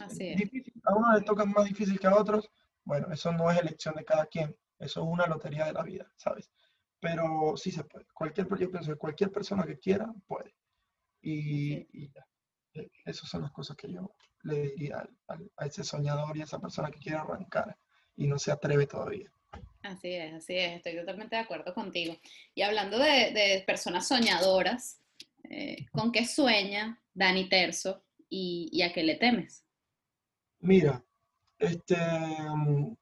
[0.00, 0.36] Así es.
[0.36, 2.50] Difícil, a uno le toca más difícil que a otros,
[2.84, 6.10] bueno, eso no es elección de cada quien, eso es una lotería de la vida,
[6.16, 6.50] ¿sabes?
[7.00, 10.54] Pero sí se puede, cualquier, yo pienso que cualquier persona que quiera puede.
[11.20, 12.26] Y, y ya.
[12.74, 16.40] Eh, Esas son las cosas que yo le diría al- al- a ese soñador y
[16.40, 17.76] a esa persona que quiere arrancar
[18.16, 19.30] y no se atreve todavía.
[19.82, 22.16] Así es, así es, estoy totalmente de acuerdo contigo.
[22.54, 25.00] Y hablando de, de personas soñadoras,
[25.50, 29.64] eh, ¿con qué sueña Dani Terzo y, y a qué le temes?
[30.60, 31.04] Mira,
[31.58, 32.94] este, mm,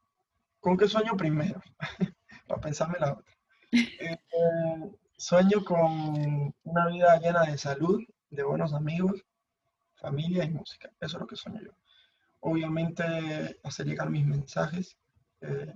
[0.59, 1.61] ¿con qué sueño primero?
[2.46, 3.35] Para pensarme la otra.
[3.72, 4.18] Eh,
[5.16, 9.22] sueño con una vida llena de salud, de buenos amigos,
[10.01, 10.91] familia y música.
[11.01, 11.73] Eso es lo que sueño yo.
[12.41, 14.97] Obviamente, hacer llegar mis mensajes,
[15.43, 15.75] eh,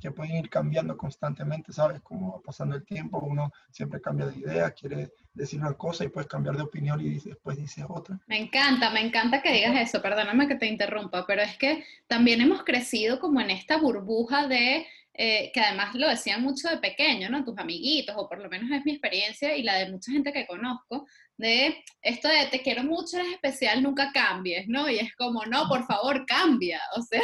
[0.00, 2.00] que pueden ir cambiando constantemente, ¿sabes?
[2.00, 6.28] Como pasando el tiempo, uno siempre cambia de idea, quiere decir una cosa y puedes
[6.28, 8.18] cambiar de opinión y después dice otra.
[8.26, 12.40] Me encanta, me encanta que digas eso, perdóname que te interrumpa, pero es que también
[12.40, 17.28] hemos crecido como en esta burbuja de, eh, que además lo decían mucho de pequeño,
[17.28, 17.44] ¿no?
[17.44, 20.46] Tus amiguitos, o por lo menos es mi experiencia y la de mucha gente que
[20.46, 21.06] conozco,
[21.40, 24.88] de esto de te quiero mucho, eres especial, nunca cambies, ¿no?
[24.88, 27.22] Y es como, no, por favor, cambia, o sea,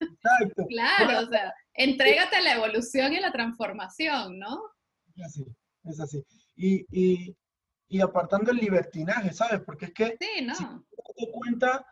[0.00, 0.66] Exacto.
[0.68, 4.60] claro, o sea, entrégate a la evolución y a la transformación, ¿no?
[5.16, 5.44] Es así,
[5.84, 6.24] es así.
[6.56, 7.36] Y, y,
[7.88, 9.60] y apartando el libertinaje, ¿sabes?
[9.64, 10.54] Porque es que Sí, ¿no?
[10.54, 10.84] si tú
[11.16, 11.86] te das cuenta,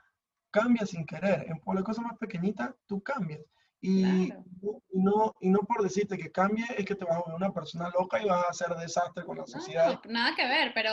[0.51, 1.47] cambias sin querer.
[1.49, 3.41] En por la cosa más pequeñita, tú cambias.
[3.81, 4.45] Y, Claro.
[4.61, 7.37] no- y, no, y no por decirte que cambie, es que te vas a volver
[7.37, 10.01] una persona loca y vas a hacer desastre con la No, sociedad.
[10.05, 10.93] no, nada que ver, pero,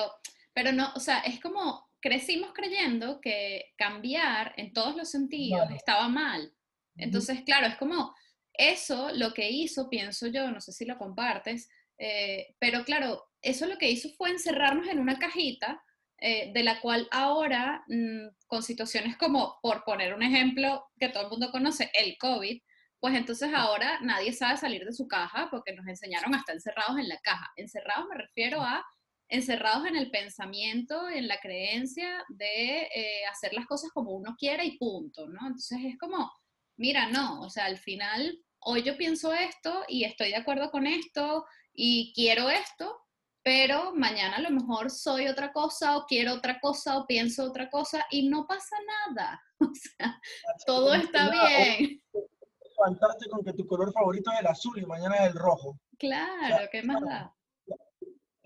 [0.54, 6.08] pero no, o sea, es como crecimos creyendo que cambiar en todos los sentidos estaba
[6.08, 6.54] mal.
[6.96, 8.14] Entonces, claro, es como
[8.54, 13.68] eso lo que hizo, pienso yo, no sé si lo compartes, eh, pero claro, eso
[13.68, 15.82] lo que hizo fue encerrarnos en una cajita
[16.22, 21.24] eh, de la cual ahora, mm, con situaciones como, por poner un ejemplo que todo
[21.24, 22.62] el mundo conoce, el COVID,
[23.00, 26.98] pues entonces ahora nadie sabe salir de su caja porque nos enseñaron a estar encerrados
[27.00, 27.50] en la caja.
[27.56, 28.86] Encerrados me refiero a
[29.30, 34.64] encerrados en el pensamiento, en la creencia de eh, hacer las cosas como uno quiera
[34.66, 35.40] y punto, ¿no?
[35.42, 36.32] Entonces es como,
[36.78, 40.88] mira, no, o sea, al final, hoy yo pienso esto y estoy de acuerdo con
[40.88, 42.98] esto y quiero esto,
[43.44, 47.70] pero mañana a lo mejor soy otra cosa o quiero otra cosa o pienso otra
[47.70, 48.76] cosa y no pasa
[49.08, 49.42] nada.
[49.62, 50.22] O sea,
[50.66, 52.02] todo está bien.
[52.14, 55.78] Levantaste con que tu color favorito es el azul y mañana es el rojo.
[55.98, 57.36] Claro, ¿qué más da?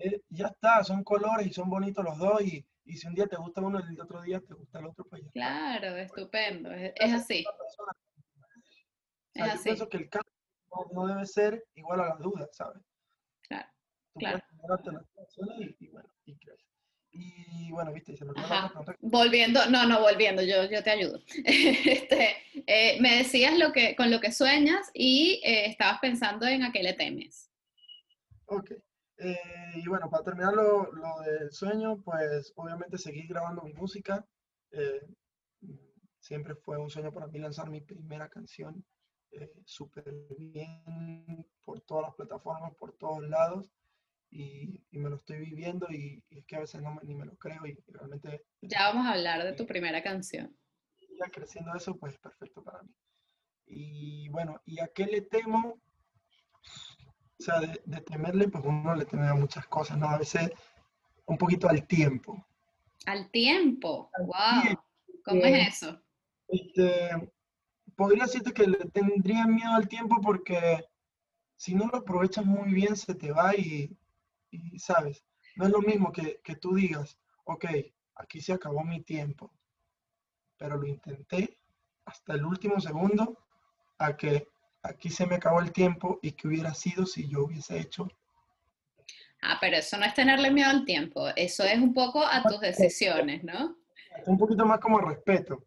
[0.04, 2.42] Eh, ya está, son colores y son bonitos los dos.
[2.42, 4.86] Y, y si un día te gusta uno y el otro día te gusta el
[4.86, 5.32] otro, pues ya está.
[5.32, 7.44] Claro, estupendo, es, es así.
[9.32, 9.64] Es yo así.
[9.64, 10.30] pienso que el cambio
[10.92, 12.82] no, debe ser igual a las dudas, ¿sabes?
[13.48, 13.68] Claro,
[14.12, 14.40] Tú claro.
[15.58, 16.68] y, y bueno, y creces.
[17.10, 18.96] Y bueno, viste, se me la pregunta.
[19.00, 21.20] Volviendo, no, no, volviendo, yo, yo te ayudo.
[21.44, 22.36] Este,
[22.66, 26.72] eh, me decías lo que, con lo que sueñas y eh, estabas pensando en a
[26.72, 27.50] qué le temes.
[28.46, 28.72] Ok.
[29.18, 29.36] Eh,
[29.76, 34.24] y bueno, para terminar lo, lo del sueño, pues obviamente seguir grabando mi música.
[34.70, 35.00] Eh,
[36.20, 38.84] siempre fue un sueño para mí lanzar mi primera canción
[39.32, 43.70] eh, súper bien por todas las plataformas, por todos lados.
[44.30, 47.14] Y, y me lo estoy viviendo y, y es que a veces no me- ni
[47.14, 50.56] me lo creo y, realmente Ya vamos a hablar de tu primera canción.
[50.98, 52.90] siga creciendo eso, pues es perfecto para mí.
[53.66, 55.80] Y bueno, ¿y a qué le temo?
[57.40, 60.08] O sea, de, de temerle, pues uno le teme a muchas cosas, ¿no?
[60.08, 60.50] A veces
[61.26, 62.46] un poquito al tiempo.
[63.06, 64.10] Al tiempo.
[64.14, 64.62] Al Wow.
[64.62, 64.84] tiempo.
[65.24, 66.00] ¿Cómo es eso?
[66.48, 67.32] Este,
[67.96, 70.84] podría decirte que le tendría miedo al tiempo porque
[71.56, 73.96] si no lo aprovechas muy bien se te va y,
[74.50, 75.24] y, ¿sabes?
[75.56, 77.64] No es lo mismo que, que tú digas, ok,
[78.16, 79.52] aquí se acabó mi tiempo,
[80.58, 81.58] pero lo intenté
[82.04, 83.38] hasta el último segundo
[83.98, 84.48] a que
[84.84, 88.08] aquí se me acabó el tiempo y que hubiera sido si yo hubiese hecho.
[89.42, 92.60] Ah, pero eso no es tenerle miedo al tiempo, eso es un poco a tus
[92.60, 93.76] decisiones, ¿no?
[94.26, 95.66] Un poquito más como respeto,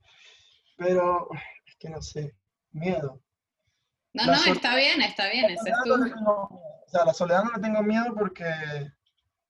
[0.77, 1.29] pero
[1.65, 2.33] es que no sé,
[2.71, 3.21] miedo.
[4.13, 6.31] No, La no, sol- está bien, está bien, ese es soledad no tengo.
[6.85, 8.45] O sea, la soledad no le tengo miedo porque,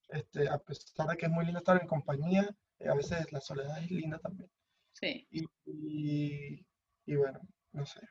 [0.10, 3.40] este, a pesar de que es muy lindo estar en compañía, eh, a veces la
[3.40, 4.50] soledad es linda también.
[4.94, 5.26] Sí.
[5.32, 6.66] Y, y,
[7.06, 7.40] y bueno,
[7.72, 8.02] no sé.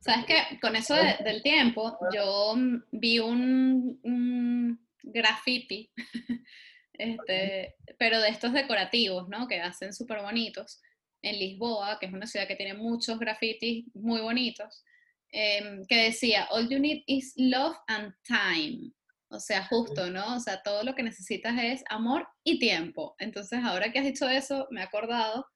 [0.00, 0.58] ¿Sabes qué?
[0.60, 2.54] Con eso de- del tiempo, yo
[2.92, 5.90] vi un, un graffiti,
[6.92, 9.48] este, pero de estos decorativos, ¿no?
[9.48, 10.80] Que hacen súper bonitos,
[11.22, 14.84] en Lisboa, que es una ciudad que tiene muchos grafitis muy bonitos,
[15.30, 18.92] em, que decía, All you need is love and time.
[19.28, 20.36] O sea, justo, ¿no?
[20.36, 23.16] O sea, todo lo que necesitas es amor y tiempo.
[23.18, 25.46] Entonces, ahora que has dicho eso, me he acordado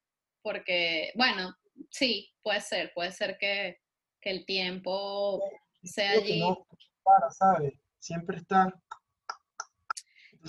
[0.43, 1.55] porque, bueno,
[1.91, 3.79] sí, puede ser, puede ser que,
[4.25, 5.43] el tiempo
[5.83, 6.41] sea allí.
[6.41, 6.67] no
[7.03, 7.75] para, ¿sabes?
[7.99, 8.73] Siempre está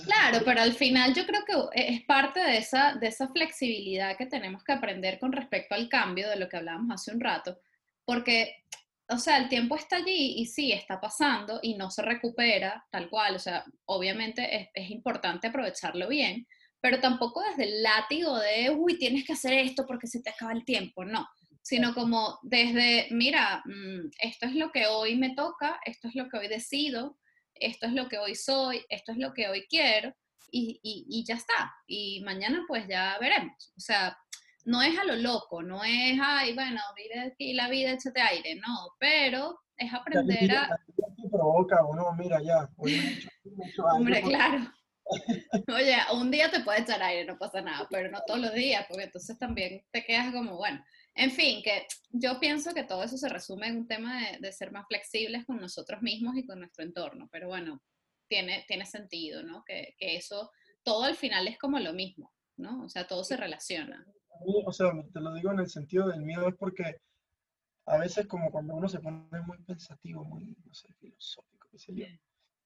[0.04, 4.16] Claro, pero al final yo creo que e, es parte de esa, de esa flexibilidad
[4.16, 7.60] que tenemos que aprender con respecto al cambio de lo que hablábamos hace un rato,
[8.04, 8.64] porque,
[9.08, 13.08] o sea, el tiempo está allí y sí, está pasando y no se recupera tal
[13.10, 16.46] cual, o sea, obviamente es, es importante aprovecharlo bien,
[16.80, 20.52] pero tampoco desde el látigo de, uy, tienes que hacer esto porque se te acaba
[20.52, 21.28] el tiempo, no,
[21.62, 26.28] sino como desde, mira, mm, esto es lo que hoy me toca, esto es lo
[26.28, 27.18] que hoy decido,
[27.54, 30.14] esto es lo que hoy soy, esto es lo que hoy quiero
[30.50, 31.72] y, y, ya está.
[31.86, 33.72] Y mañana pues ya veremos.
[33.76, 34.16] O sea,
[34.64, 38.56] no es a lo loco, no es, ay, bueno, vive aquí la vida, échate aire,
[38.56, 40.68] no, pero es aprender a...
[41.30, 42.68] provoca uno, mira ya,
[43.94, 44.70] Hombre, claro.
[45.74, 48.84] Oye, un día te puede echar aire, no pasa nada, pero no todos los días,
[48.88, 50.84] porque entonces también te quedas como, bueno,
[51.14, 54.72] en fin, que yo pienso que todo eso se resume en un tema de, ser
[54.72, 57.82] más flexibles con nosotros mismos y con nuestro entorno, pero bueno,
[58.28, 59.64] tiene, tiene sentido, ¿no?
[59.64, 60.50] Que, eso,
[60.82, 62.84] todo al final es como lo mismo, ¿no?
[62.84, 64.06] O sea, todo se relaciona.
[64.64, 67.00] O sea, te lo digo en el sentido del miedo, es porque
[67.86, 71.94] a veces como cuando uno se pone muy pensativo, muy, no sé, filosófico, qué sé
[71.94, 72.06] yo,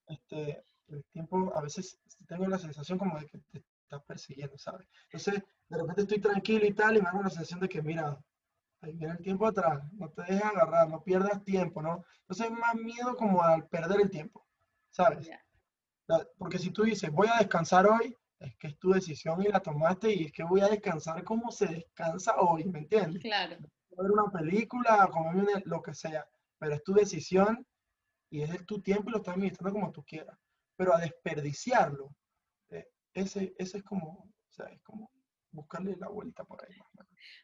[0.07, 4.87] este, el tiempo, a veces tengo la sensación como de que te estás persiguiendo, ¿sabes?
[5.05, 8.19] Entonces, de repente estoy tranquilo y tal, y me hago la sensación de que, mira,
[8.85, 12.05] ahí viene el tiempo atrás, no te dejes agarrar, no pierdas tiempo, ¿no?
[12.21, 14.47] Entonces es más miedo como al perder el tiempo,
[14.91, 15.29] ¿sabes?
[16.39, 19.61] Porque si tú dices, voy a descansar hoy, es que es tu decisión y la
[19.61, 23.23] tomaste y es que voy a descansar como se descansa hoy, ¿me entiendes?
[23.23, 23.57] Claro.
[23.97, 26.27] Ver una película, comer lo que sea,
[26.59, 27.67] pero es tu decisión
[28.31, 30.37] y es tu tiempo y lo estás administrando como tú quieras.
[30.77, 32.15] Pero a desperdiciarlo,
[32.71, 35.11] eh, ese, ese es como, o sea, es como
[35.55, 36.77] buscarle la vuelta por ahí.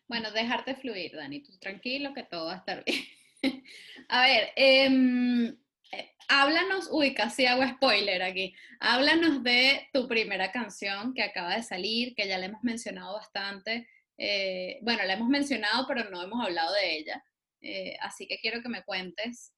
[0.06, 3.04] Bueno, dejarte fluir, Dani, tú tranquilo que todo va a estar bien.
[4.08, 5.46] a ver, em,
[5.92, 11.62] eh, háblanos, uy, casi hago spoiler aquí, háblanos de tu primera canción que acaba de
[11.62, 13.88] salir, que ya la hemos mencionado bastante.
[14.18, 17.24] Eh, bueno, la hemos mencionado, pero no hemos hablado de ella.
[17.62, 19.54] Eh, así que quiero que me cuentes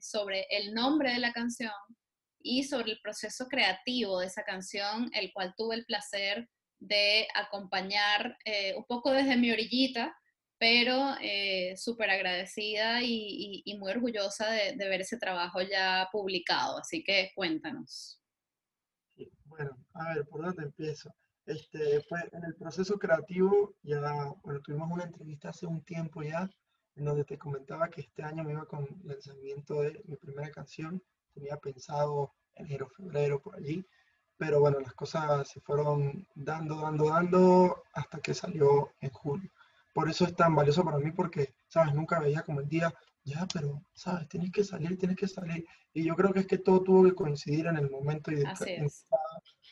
[0.00, 1.70] sobre el nombre de la canción
[2.40, 6.48] y sobre el proceso creativo de esa canción, el cual tuve el placer
[6.86, 10.16] de acompañar eh, un poco desde mi orillita,
[10.58, 16.78] pero eh, súper agradecida y, muy orgullosa de, ver ese trabajo ya publicado.
[16.78, 18.20] Así que cuéntanos.
[19.44, 21.14] Bueno, a ver, ¿por dónde empiezo?
[21.46, 26.48] Este, pues en el proceso creativo ya, bueno, tuvimos una entrevista hace un tiempo ya,
[26.96, 30.50] en donde te comentaba que este año me iba con el lanzamiento de mi primera
[30.50, 31.02] canción.
[31.34, 33.84] Tenía pensado enero, febrero, por allí
[34.36, 39.50] pero bueno, las cosas se fueron dando, dando, dando hasta que salió en julio.
[39.92, 41.94] Por eso es tan valioso para mí porque, ¿sabes?
[41.94, 44.28] Nunca veía como el día, ya, pero, ¿sabes?
[44.28, 45.64] Tienes que salir, tienes que salir.
[45.92, 48.42] Y yo creo que es que todo tuvo que coincidir en el momento y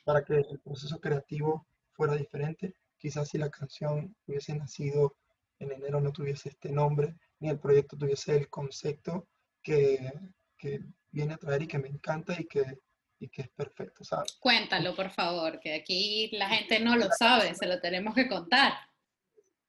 [0.05, 2.75] para que el proceso creativo fuera diferente.
[2.97, 5.17] Quizás si la canción hubiese nacido
[5.59, 9.27] en enero no tuviese este nombre, ni el proyecto tuviese el concepto
[9.63, 10.13] que,
[10.57, 12.79] que viene a traer y que me encanta y que
[13.23, 14.33] y que es perfecto, ¿sabes?
[14.41, 18.73] Cuéntalo, por favor, que aquí la gente no lo sabe, se lo tenemos que contar.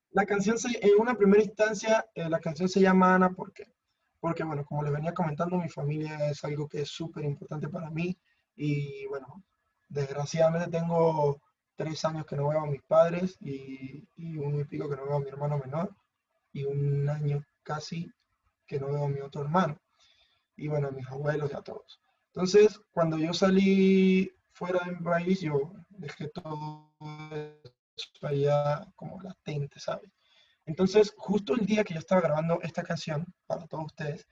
[0.10, 3.72] La canción, se, en una primera instancia, eh, la canción se llama Ana, ¿por qué?
[4.20, 7.92] Porque, bueno, como les venía comentando, mi familia es algo que es súper importante para
[7.92, 8.18] mí
[8.56, 9.44] y, bueno,
[9.88, 11.40] desgraciadamente tengo
[11.76, 15.04] tres años que no veo a mis padres y, y un y pico que no
[15.04, 15.96] veo a mi hermano menor
[16.54, 18.12] y un año casi
[18.66, 19.80] que no veo a mi otro hermano
[20.56, 22.03] y, bueno, a mis abuelos y a todos.
[22.36, 26.92] Entonces, cuando yo salí fuera del país, yo dejé todo
[28.24, 30.10] allá como latente, ¿sabes?
[30.66, 34.26] Entonces, justo el día que yo estaba grabando esta canción para todos ustedes,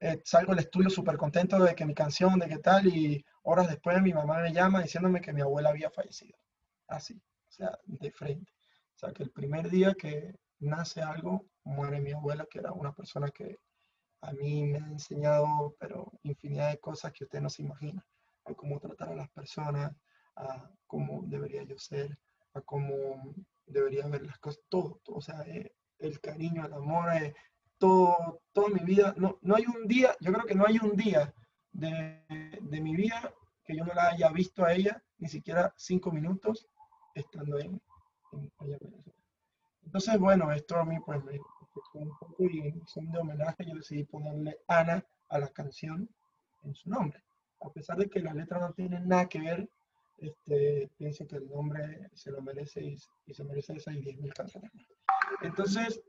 [0.00, 3.68] eh, salgo del estudio súper contento de que mi canción, de qué tal, y horas
[3.68, 6.38] después mi mamá me llama diciéndome que mi abuela había fallecido.
[6.86, 8.52] Así, o sea, de frente.
[8.94, 12.92] O sea, que el primer día que nace algo, muere mi abuela, que era una
[12.92, 13.58] persona que
[14.20, 18.04] a mí me ha enseñado, pero infinidad de cosas que usted no se imagina,
[18.44, 19.92] a cómo tratar a las personas,
[20.36, 22.18] a cómo debería yo ser,
[22.54, 23.34] a cómo
[23.66, 27.34] debería ver las cosas, todo, o sea, eh, el cariño, el amor, eh,
[27.78, 30.96] todo, toda mi vida, no, no hay un día, yo creo que no hay un
[30.96, 31.32] día
[31.72, 32.24] de,
[32.60, 33.32] de mi vida
[33.64, 36.66] que yo no la haya visto a ella, ni siquiera cinco minutos,
[37.14, 37.80] estando en,
[38.32, 38.52] en
[39.84, 41.38] Entonces, bueno, esto a mí pues me,
[41.94, 46.08] un poco y en son de homenaje yo decidí ponerle Ana a la canción
[46.64, 47.22] en su nombre,
[47.60, 49.68] a pesar de que la letra no tiene nada que ver,
[50.18, 52.82] este, pienso que el nombre se lo merece
[53.26, 54.72] y, se merece esas 10.000 canciones
[55.42, 56.00] Entonces,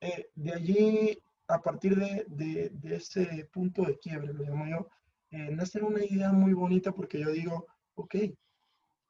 [0.00, 1.18] eh, de allí,
[1.48, 4.88] a partir de, de, de, ese punto de quiebre, lo llamo yo,
[5.30, 7.66] eh, nace una idea muy bonita porque yo digo,
[7.96, 8.14] ok,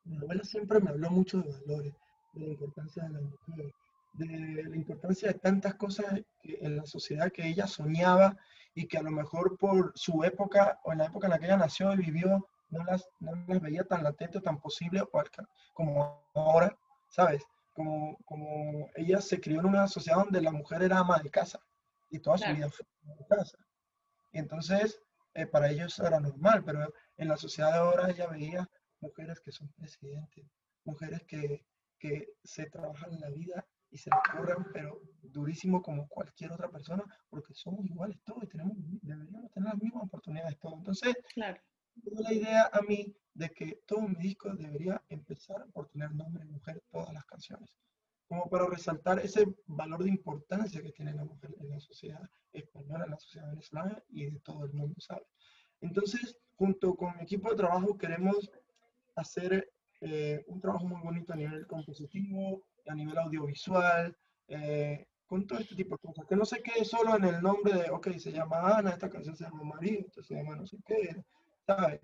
[0.05, 1.95] mi abuela siempre me habló mucho de valores,
[2.33, 3.73] de la importancia de la mujer,
[4.19, 6.07] de la importancia de tantas cosas
[6.43, 8.37] en la sociedad que ella soñaba
[8.75, 11.47] y que a lo mejor por su época o en la época en la que
[11.47, 15.03] ella nació y vivió, no las, no las veía tan latente o tan posible
[15.73, 16.77] como ahora,
[17.09, 17.43] ¿sabes?
[17.73, 21.61] Como, como ella se crió en una sociedad donde la mujer era ama de casa
[22.11, 23.59] y toda su vida fue ama de casa.
[24.33, 25.01] Y entonces,
[25.35, 28.69] eh, para ellos era normal, pero en la sociedad de ahora ella veía
[29.01, 30.47] mujeres que son presidentes,
[30.85, 31.67] mujeres que,
[31.99, 33.67] que se trabajan la vida
[33.97, 38.75] y se corren, pero durísimo como cualquier otra persona, porque somos iguales todos y tenemos,
[39.01, 40.79] deberíamos tener las mismas oportunidades todos.
[40.79, 41.59] Entonces, claro.
[42.05, 46.51] la idea a mí de que todo mi disco debería empezar por tener nombre de
[46.51, 47.71] mujer todas las canciones,
[48.29, 53.05] como para resaltar ese valor de importancia que tiene la mujer en la sociedad española,
[53.05, 55.27] en la sociedad venezolana y de todo el mundo, ¿sabes?
[55.81, 58.51] Entonces, junto con mi equipo de trabajo queremos
[59.15, 59.71] hacer
[60.03, 64.17] eh, un trabajo muy bonito a nivel compositivo, a nivel audiovisual,
[64.49, 66.27] eh, con todo este tipo de cosas.
[66.27, 69.37] Que no se quede solo en el nombre de, ok, se llama Ana, esta canción
[69.37, 71.23] se llama María, esto se llama no sé qué,
[71.67, 72.01] ¿sabes?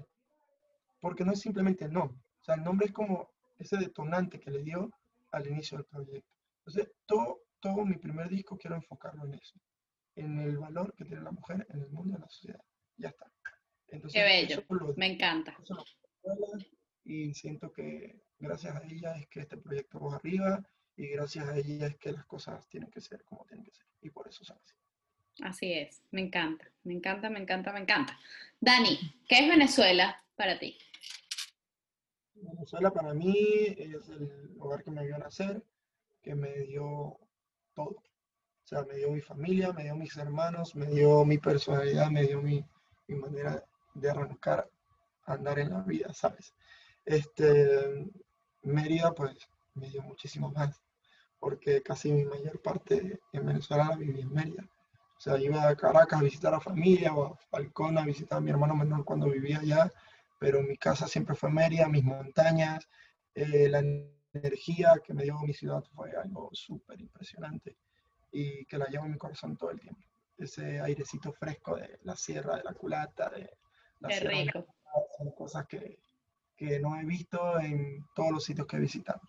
[1.01, 2.19] Porque no es simplemente el nombre.
[2.41, 4.91] O sea, el nombre es como ese detonante que le dio
[5.31, 6.29] al inicio del proyecto.
[6.59, 9.59] Entonces, todo, todo mi primer disco quiero enfocarlo en eso,
[10.17, 12.61] en el valor que tiene la mujer en el mundo de la sociedad.
[12.97, 13.27] Ya está.
[13.89, 14.65] Entonces, Qué bello,
[14.97, 15.57] me encanta.
[17.05, 20.63] Y siento que gracias a ella es que este proyecto va arriba
[20.97, 23.87] y gracias a ella es que las cosas tienen que ser como tienen que ser.
[24.03, 24.75] Y por eso son así.
[25.41, 28.19] Así es, me encanta, me encanta, me encanta, me encanta.
[28.61, 30.77] Dani, ¿qué es Venezuela para ti?
[32.35, 33.35] Venezuela para mí
[33.79, 35.63] es el lugar que me vio nacer,
[36.21, 37.19] que me dio
[37.75, 38.03] todo.
[38.65, 42.25] O sea, me dio mi familia, me dio mis hermanos, me dio mi personalidad, me
[42.25, 42.65] dio mi,
[43.07, 43.65] mi manera
[43.95, 44.69] de arrancar
[45.25, 46.55] andar en la vida, ¿sabes?
[47.05, 48.11] Este,
[48.63, 49.37] Mérida, pues,
[49.75, 50.81] me dio muchísimo más,
[51.39, 54.65] porque casi mi mayor parte en Venezuela la viví en Mérida.
[55.17, 58.41] O sea, iba a Caracas a visitar a familia o a Falcón a visitar a
[58.41, 59.91] mi hermano menor cuando vivía allá,
[60.39, 62.89] pero mi casa siempre fue Mérida, mis montañas,
[63.35, 63.83] eh, la
[64.35, 67.77] energía que me dio mi ciudad fue algo súper impresionante
[68.33, 70.03] y que la llevo en mi corazón todo el tiempo.
[70.37, 73.51] Ese airecito fresco de la sierra, de la culata, de
[74.01, 74.67] la Qué rico.
[75.17, 75.99] son cosas que,
[76.57, 79.21] que no he visto en todos los sitios que he visitado.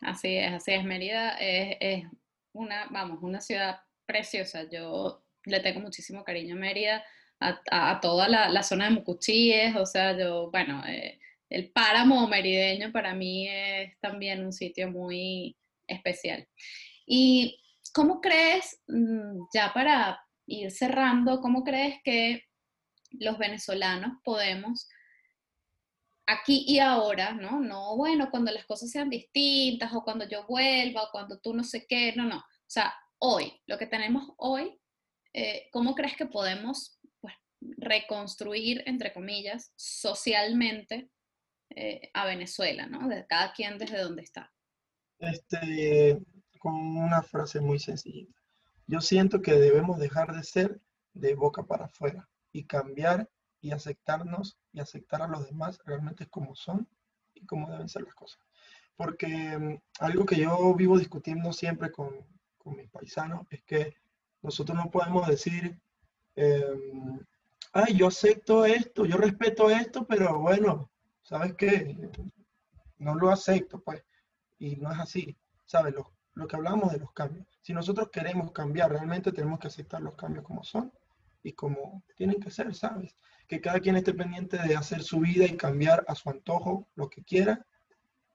[0.00, 0.84] Así es, así es.
[0.84, 2.04] Mérida es,
[2.52, 4.68] una, vamos, una ciudad preciosa.
[4.70, 7.04] Yo le tengo muchísimo cariño a Mérida,
[7.40, 11.18] a, toda la, zona de Mucuchíes, o sea, yo, bueno, eh,
[11.50, 16.46] el páramo merideño para mí es también un sitio muy especial.
[17.06, 17.60] ¿Y
[17.92, 22.44] cómo crees, mm, ya para ir cerrando, cómo crees que
[23.10, 24.88] los venezolanos podemos
[26.26, 27.60] aquí y ahora, ¿no?
[27.60, 31.64] No, bueno, cuando las cosas sean distintas o cuando yo vuelva o cuando tú no
[31.64, 32.38] sé qué, no, no.
[32.38, 34.78] O sea, hoy, lo que tenemos hoy,
[35.32, 41.10] eh, ¿cómo crees que podemos pues, reconstruir, entre comillas, socialmente
[41.70, 43.08] eh, a Venezuela, ¿no?
[43.08, 44.52] De cada quien desde donde está.
[45.18, 46.18] Este,
[46.58, 48.32] con una frase muy sencilla.
[48.86, 50.80] Yo siento que debemos dejar de ser
[51.14, 53.30] de boca para afuera y cambiar
[53.64, 56.86] y aceptarnos y aceptar a los demás realmente como son
[57.32, 58.38] y como deben ser las cosas.
[58.94, 62.10] Porque mm, algo que yo vivo discutiendo siempre con,
[62.58, 63.96] con mis paisanos es que
[64.42, 65.80] nosotros no podemos decir,
[66.36, 67.18] em,
[67.72, 70.90] ay, yo acepto esto, yo respeto esto, pero bueno,
[71.22, 71.96] ¿sabes qué?
[72.98, 74.04] No lo acepto, pues.
[74.58, 75.94] Y no es así, ¿sabes?
[75.94, 77.46] Lo, lo que hablamos de los cambios.
[77.62, 80.92] Si nosotros queremos cambiar, realmente tenemos que aceptar los cambios como son
[81.42, 83.16] y como tienen que ser, ¿sabes?
[83.48, 87.08] Que cada quien esté pendiente de hacer su vida y cambiar a su antojo lo
[87.08, 87.66] que quiera,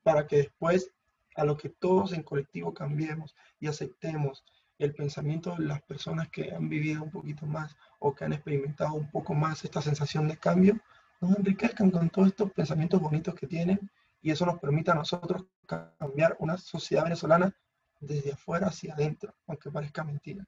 [0.04, 0.92] para que después
[1.36, 4.44] a lo que todos en colectivo cambiemos y aceptemos
[4.78, 8.94] el pensamiento de las personas que han vivido un poquito más o que han experimentado
[8.94, 10.80] un poco más esta sensación de cambio,
[11.20, 13.92] nos enriquezcan con todos estos pensamientos bonitos que tienen
[14.22, 17.54] y eso nos permite a nosotros cambiar una sociedad venezolana
[18.00, 20.46] desde afuera hacia adentro, aunque parezca mentira.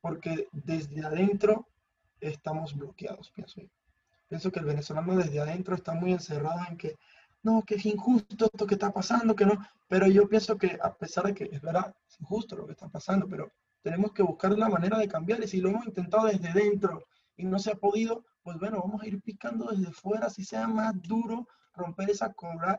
[0.00, 1.68] Porque desde adentro
[2.20, 3.68] estamos bloqueados, pienso yo.
[4.30, 6.96] Pienso que el venezolano desde adentro está muy encerrado en que,
[7.42, 9.58] no, que es injusto esto que está pasando, que no,
[9.88, 12.88] pero yo pienso que a pesar de que es verdad, es injusto lo que está
[12.88, 13.50] pasando, pero
[13.82, 17.06] tenemos que buscar la manera de cambiar y si lo hemos intentado desde dentro
[17.36, 20.68] y no se ha podido, pues bueno, vamos a ir picando desde fuera, si sea
[20.68, 22.32] más duro, romper esa,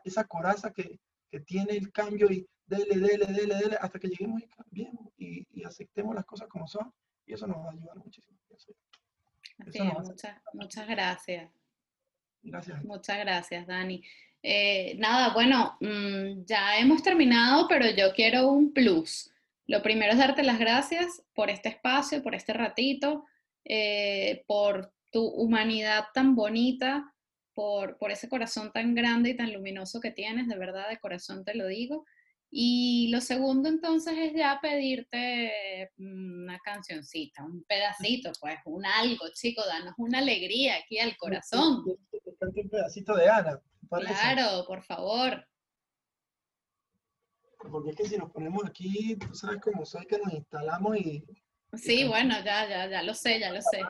[0.06, 4.42] esa coraza que, que tiene el cambio y dele, dele, dele, dele, hasta que lleguemos
[4.42, 6.94] y cambiemos y, y aceptemos las cosas como son.
[7.26, 8.31] Y eso nos va a ayudar muchísimo.
[9.66, 11.52] Muchas, muchas gracias.
[12.44, 12.84] Gracias.
[12.84, 14.04] Muchas gracias, Dani.
[14.44, 19.32] Eh, nada, bueno, mm, ya hemos terminado, pero yo quiero un plus.
[19.68, 23.26] Lo primero es darte las gracias por este espacio, por este ratito,
[23.64, 27.14] eh, por tu humanidad tan bonita,
[27.54, 31.46] por, por ese corazón tan grande y tan luminoso que tienes, de verdad, de corazón
[31.46, 32.06] te lo digo.
[32.54, 39.66] Y lo segundo entonces es ya pedirte una cancioncita, un pedacito, pues un algo, chico,
[39.66, 41.86] danos una alegría aquí al corazón.
[41.86, 43.62] Un pedacito de Ana.
[43.90, 45.48] Claro, por favor.
[47.72, 51.24] Porque es que si nos ponemos aquí, tú sabes cómo soy que nos instalamos y...
[51.74, 53.82] Sí, bueno, ya, ya, ya lo sé, ya lo sé.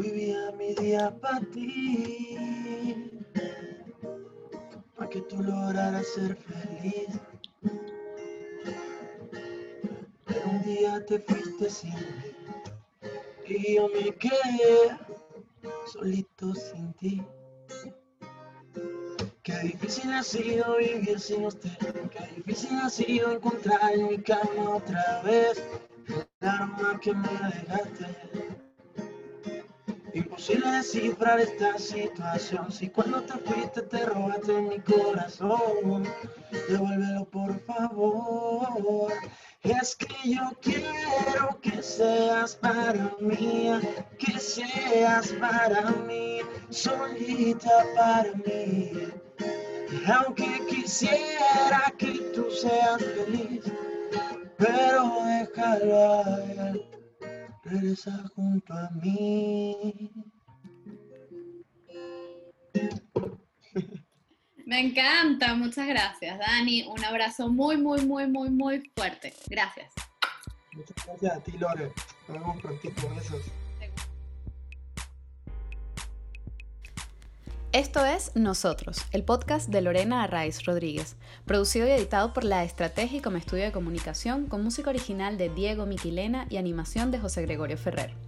[0.00, 2.36] Vivía mi día para ti,
[4.96, 7.20] para que tú lograras ser feliz.
[10.26, 12.34] Pero un día te fuiste sin mí
[13.46, 14.98] y yo me quedé
[15.92, 17.22] solito sin ti.
[19.42, 21.70] Qué difícil ha sido vivir sin usted,
[22.10, 25.64] qué difícil ha sido encontrar en mi cama otra vez
[26.08, 28.57] el arma que me dejaste.
[30.14, 32.72] Imposible descifrar esta situación.
[32.72, 36.08] Si cuando te fuiste te robaste mi corazón,
[36.68, 39.12] devuélvelo por favor.
[39.62, 43.70] Es que yo quiero que seas para mí,
[44.18, 46.40] que seas para mí,
[46.70, 48.92] solita para mí.
[50.06, 53.64] Aunque quisiera que tú seas feliz,
[54.56, 56.97] pero déjalo a
[57.68, 60.10] regresa junto a mí.
[64.66, 66.82] Me encanta, muchas gracias, Dani.
[66.88, 69.32] Un abrazo muy, muy, muy, muy, muy fuerte.
[69.48, 69.92] Gracias.
[70.72, 71.92] Muchas gracias a ti, Lore.
[72.28, 73.08] Nos vemos prontito.
[73.14, 73.42] Besos.
[77.72, 83.20] Esto es Nosotros, el podcast de Lorena Arraiz Rodríguez, producido y editado por La Estrategia
[83.20, 87.76] como estudio de comunicación, con música original de Diego Miquilena y animación de José Gregorio
[87.76, 88.27] Ferrer.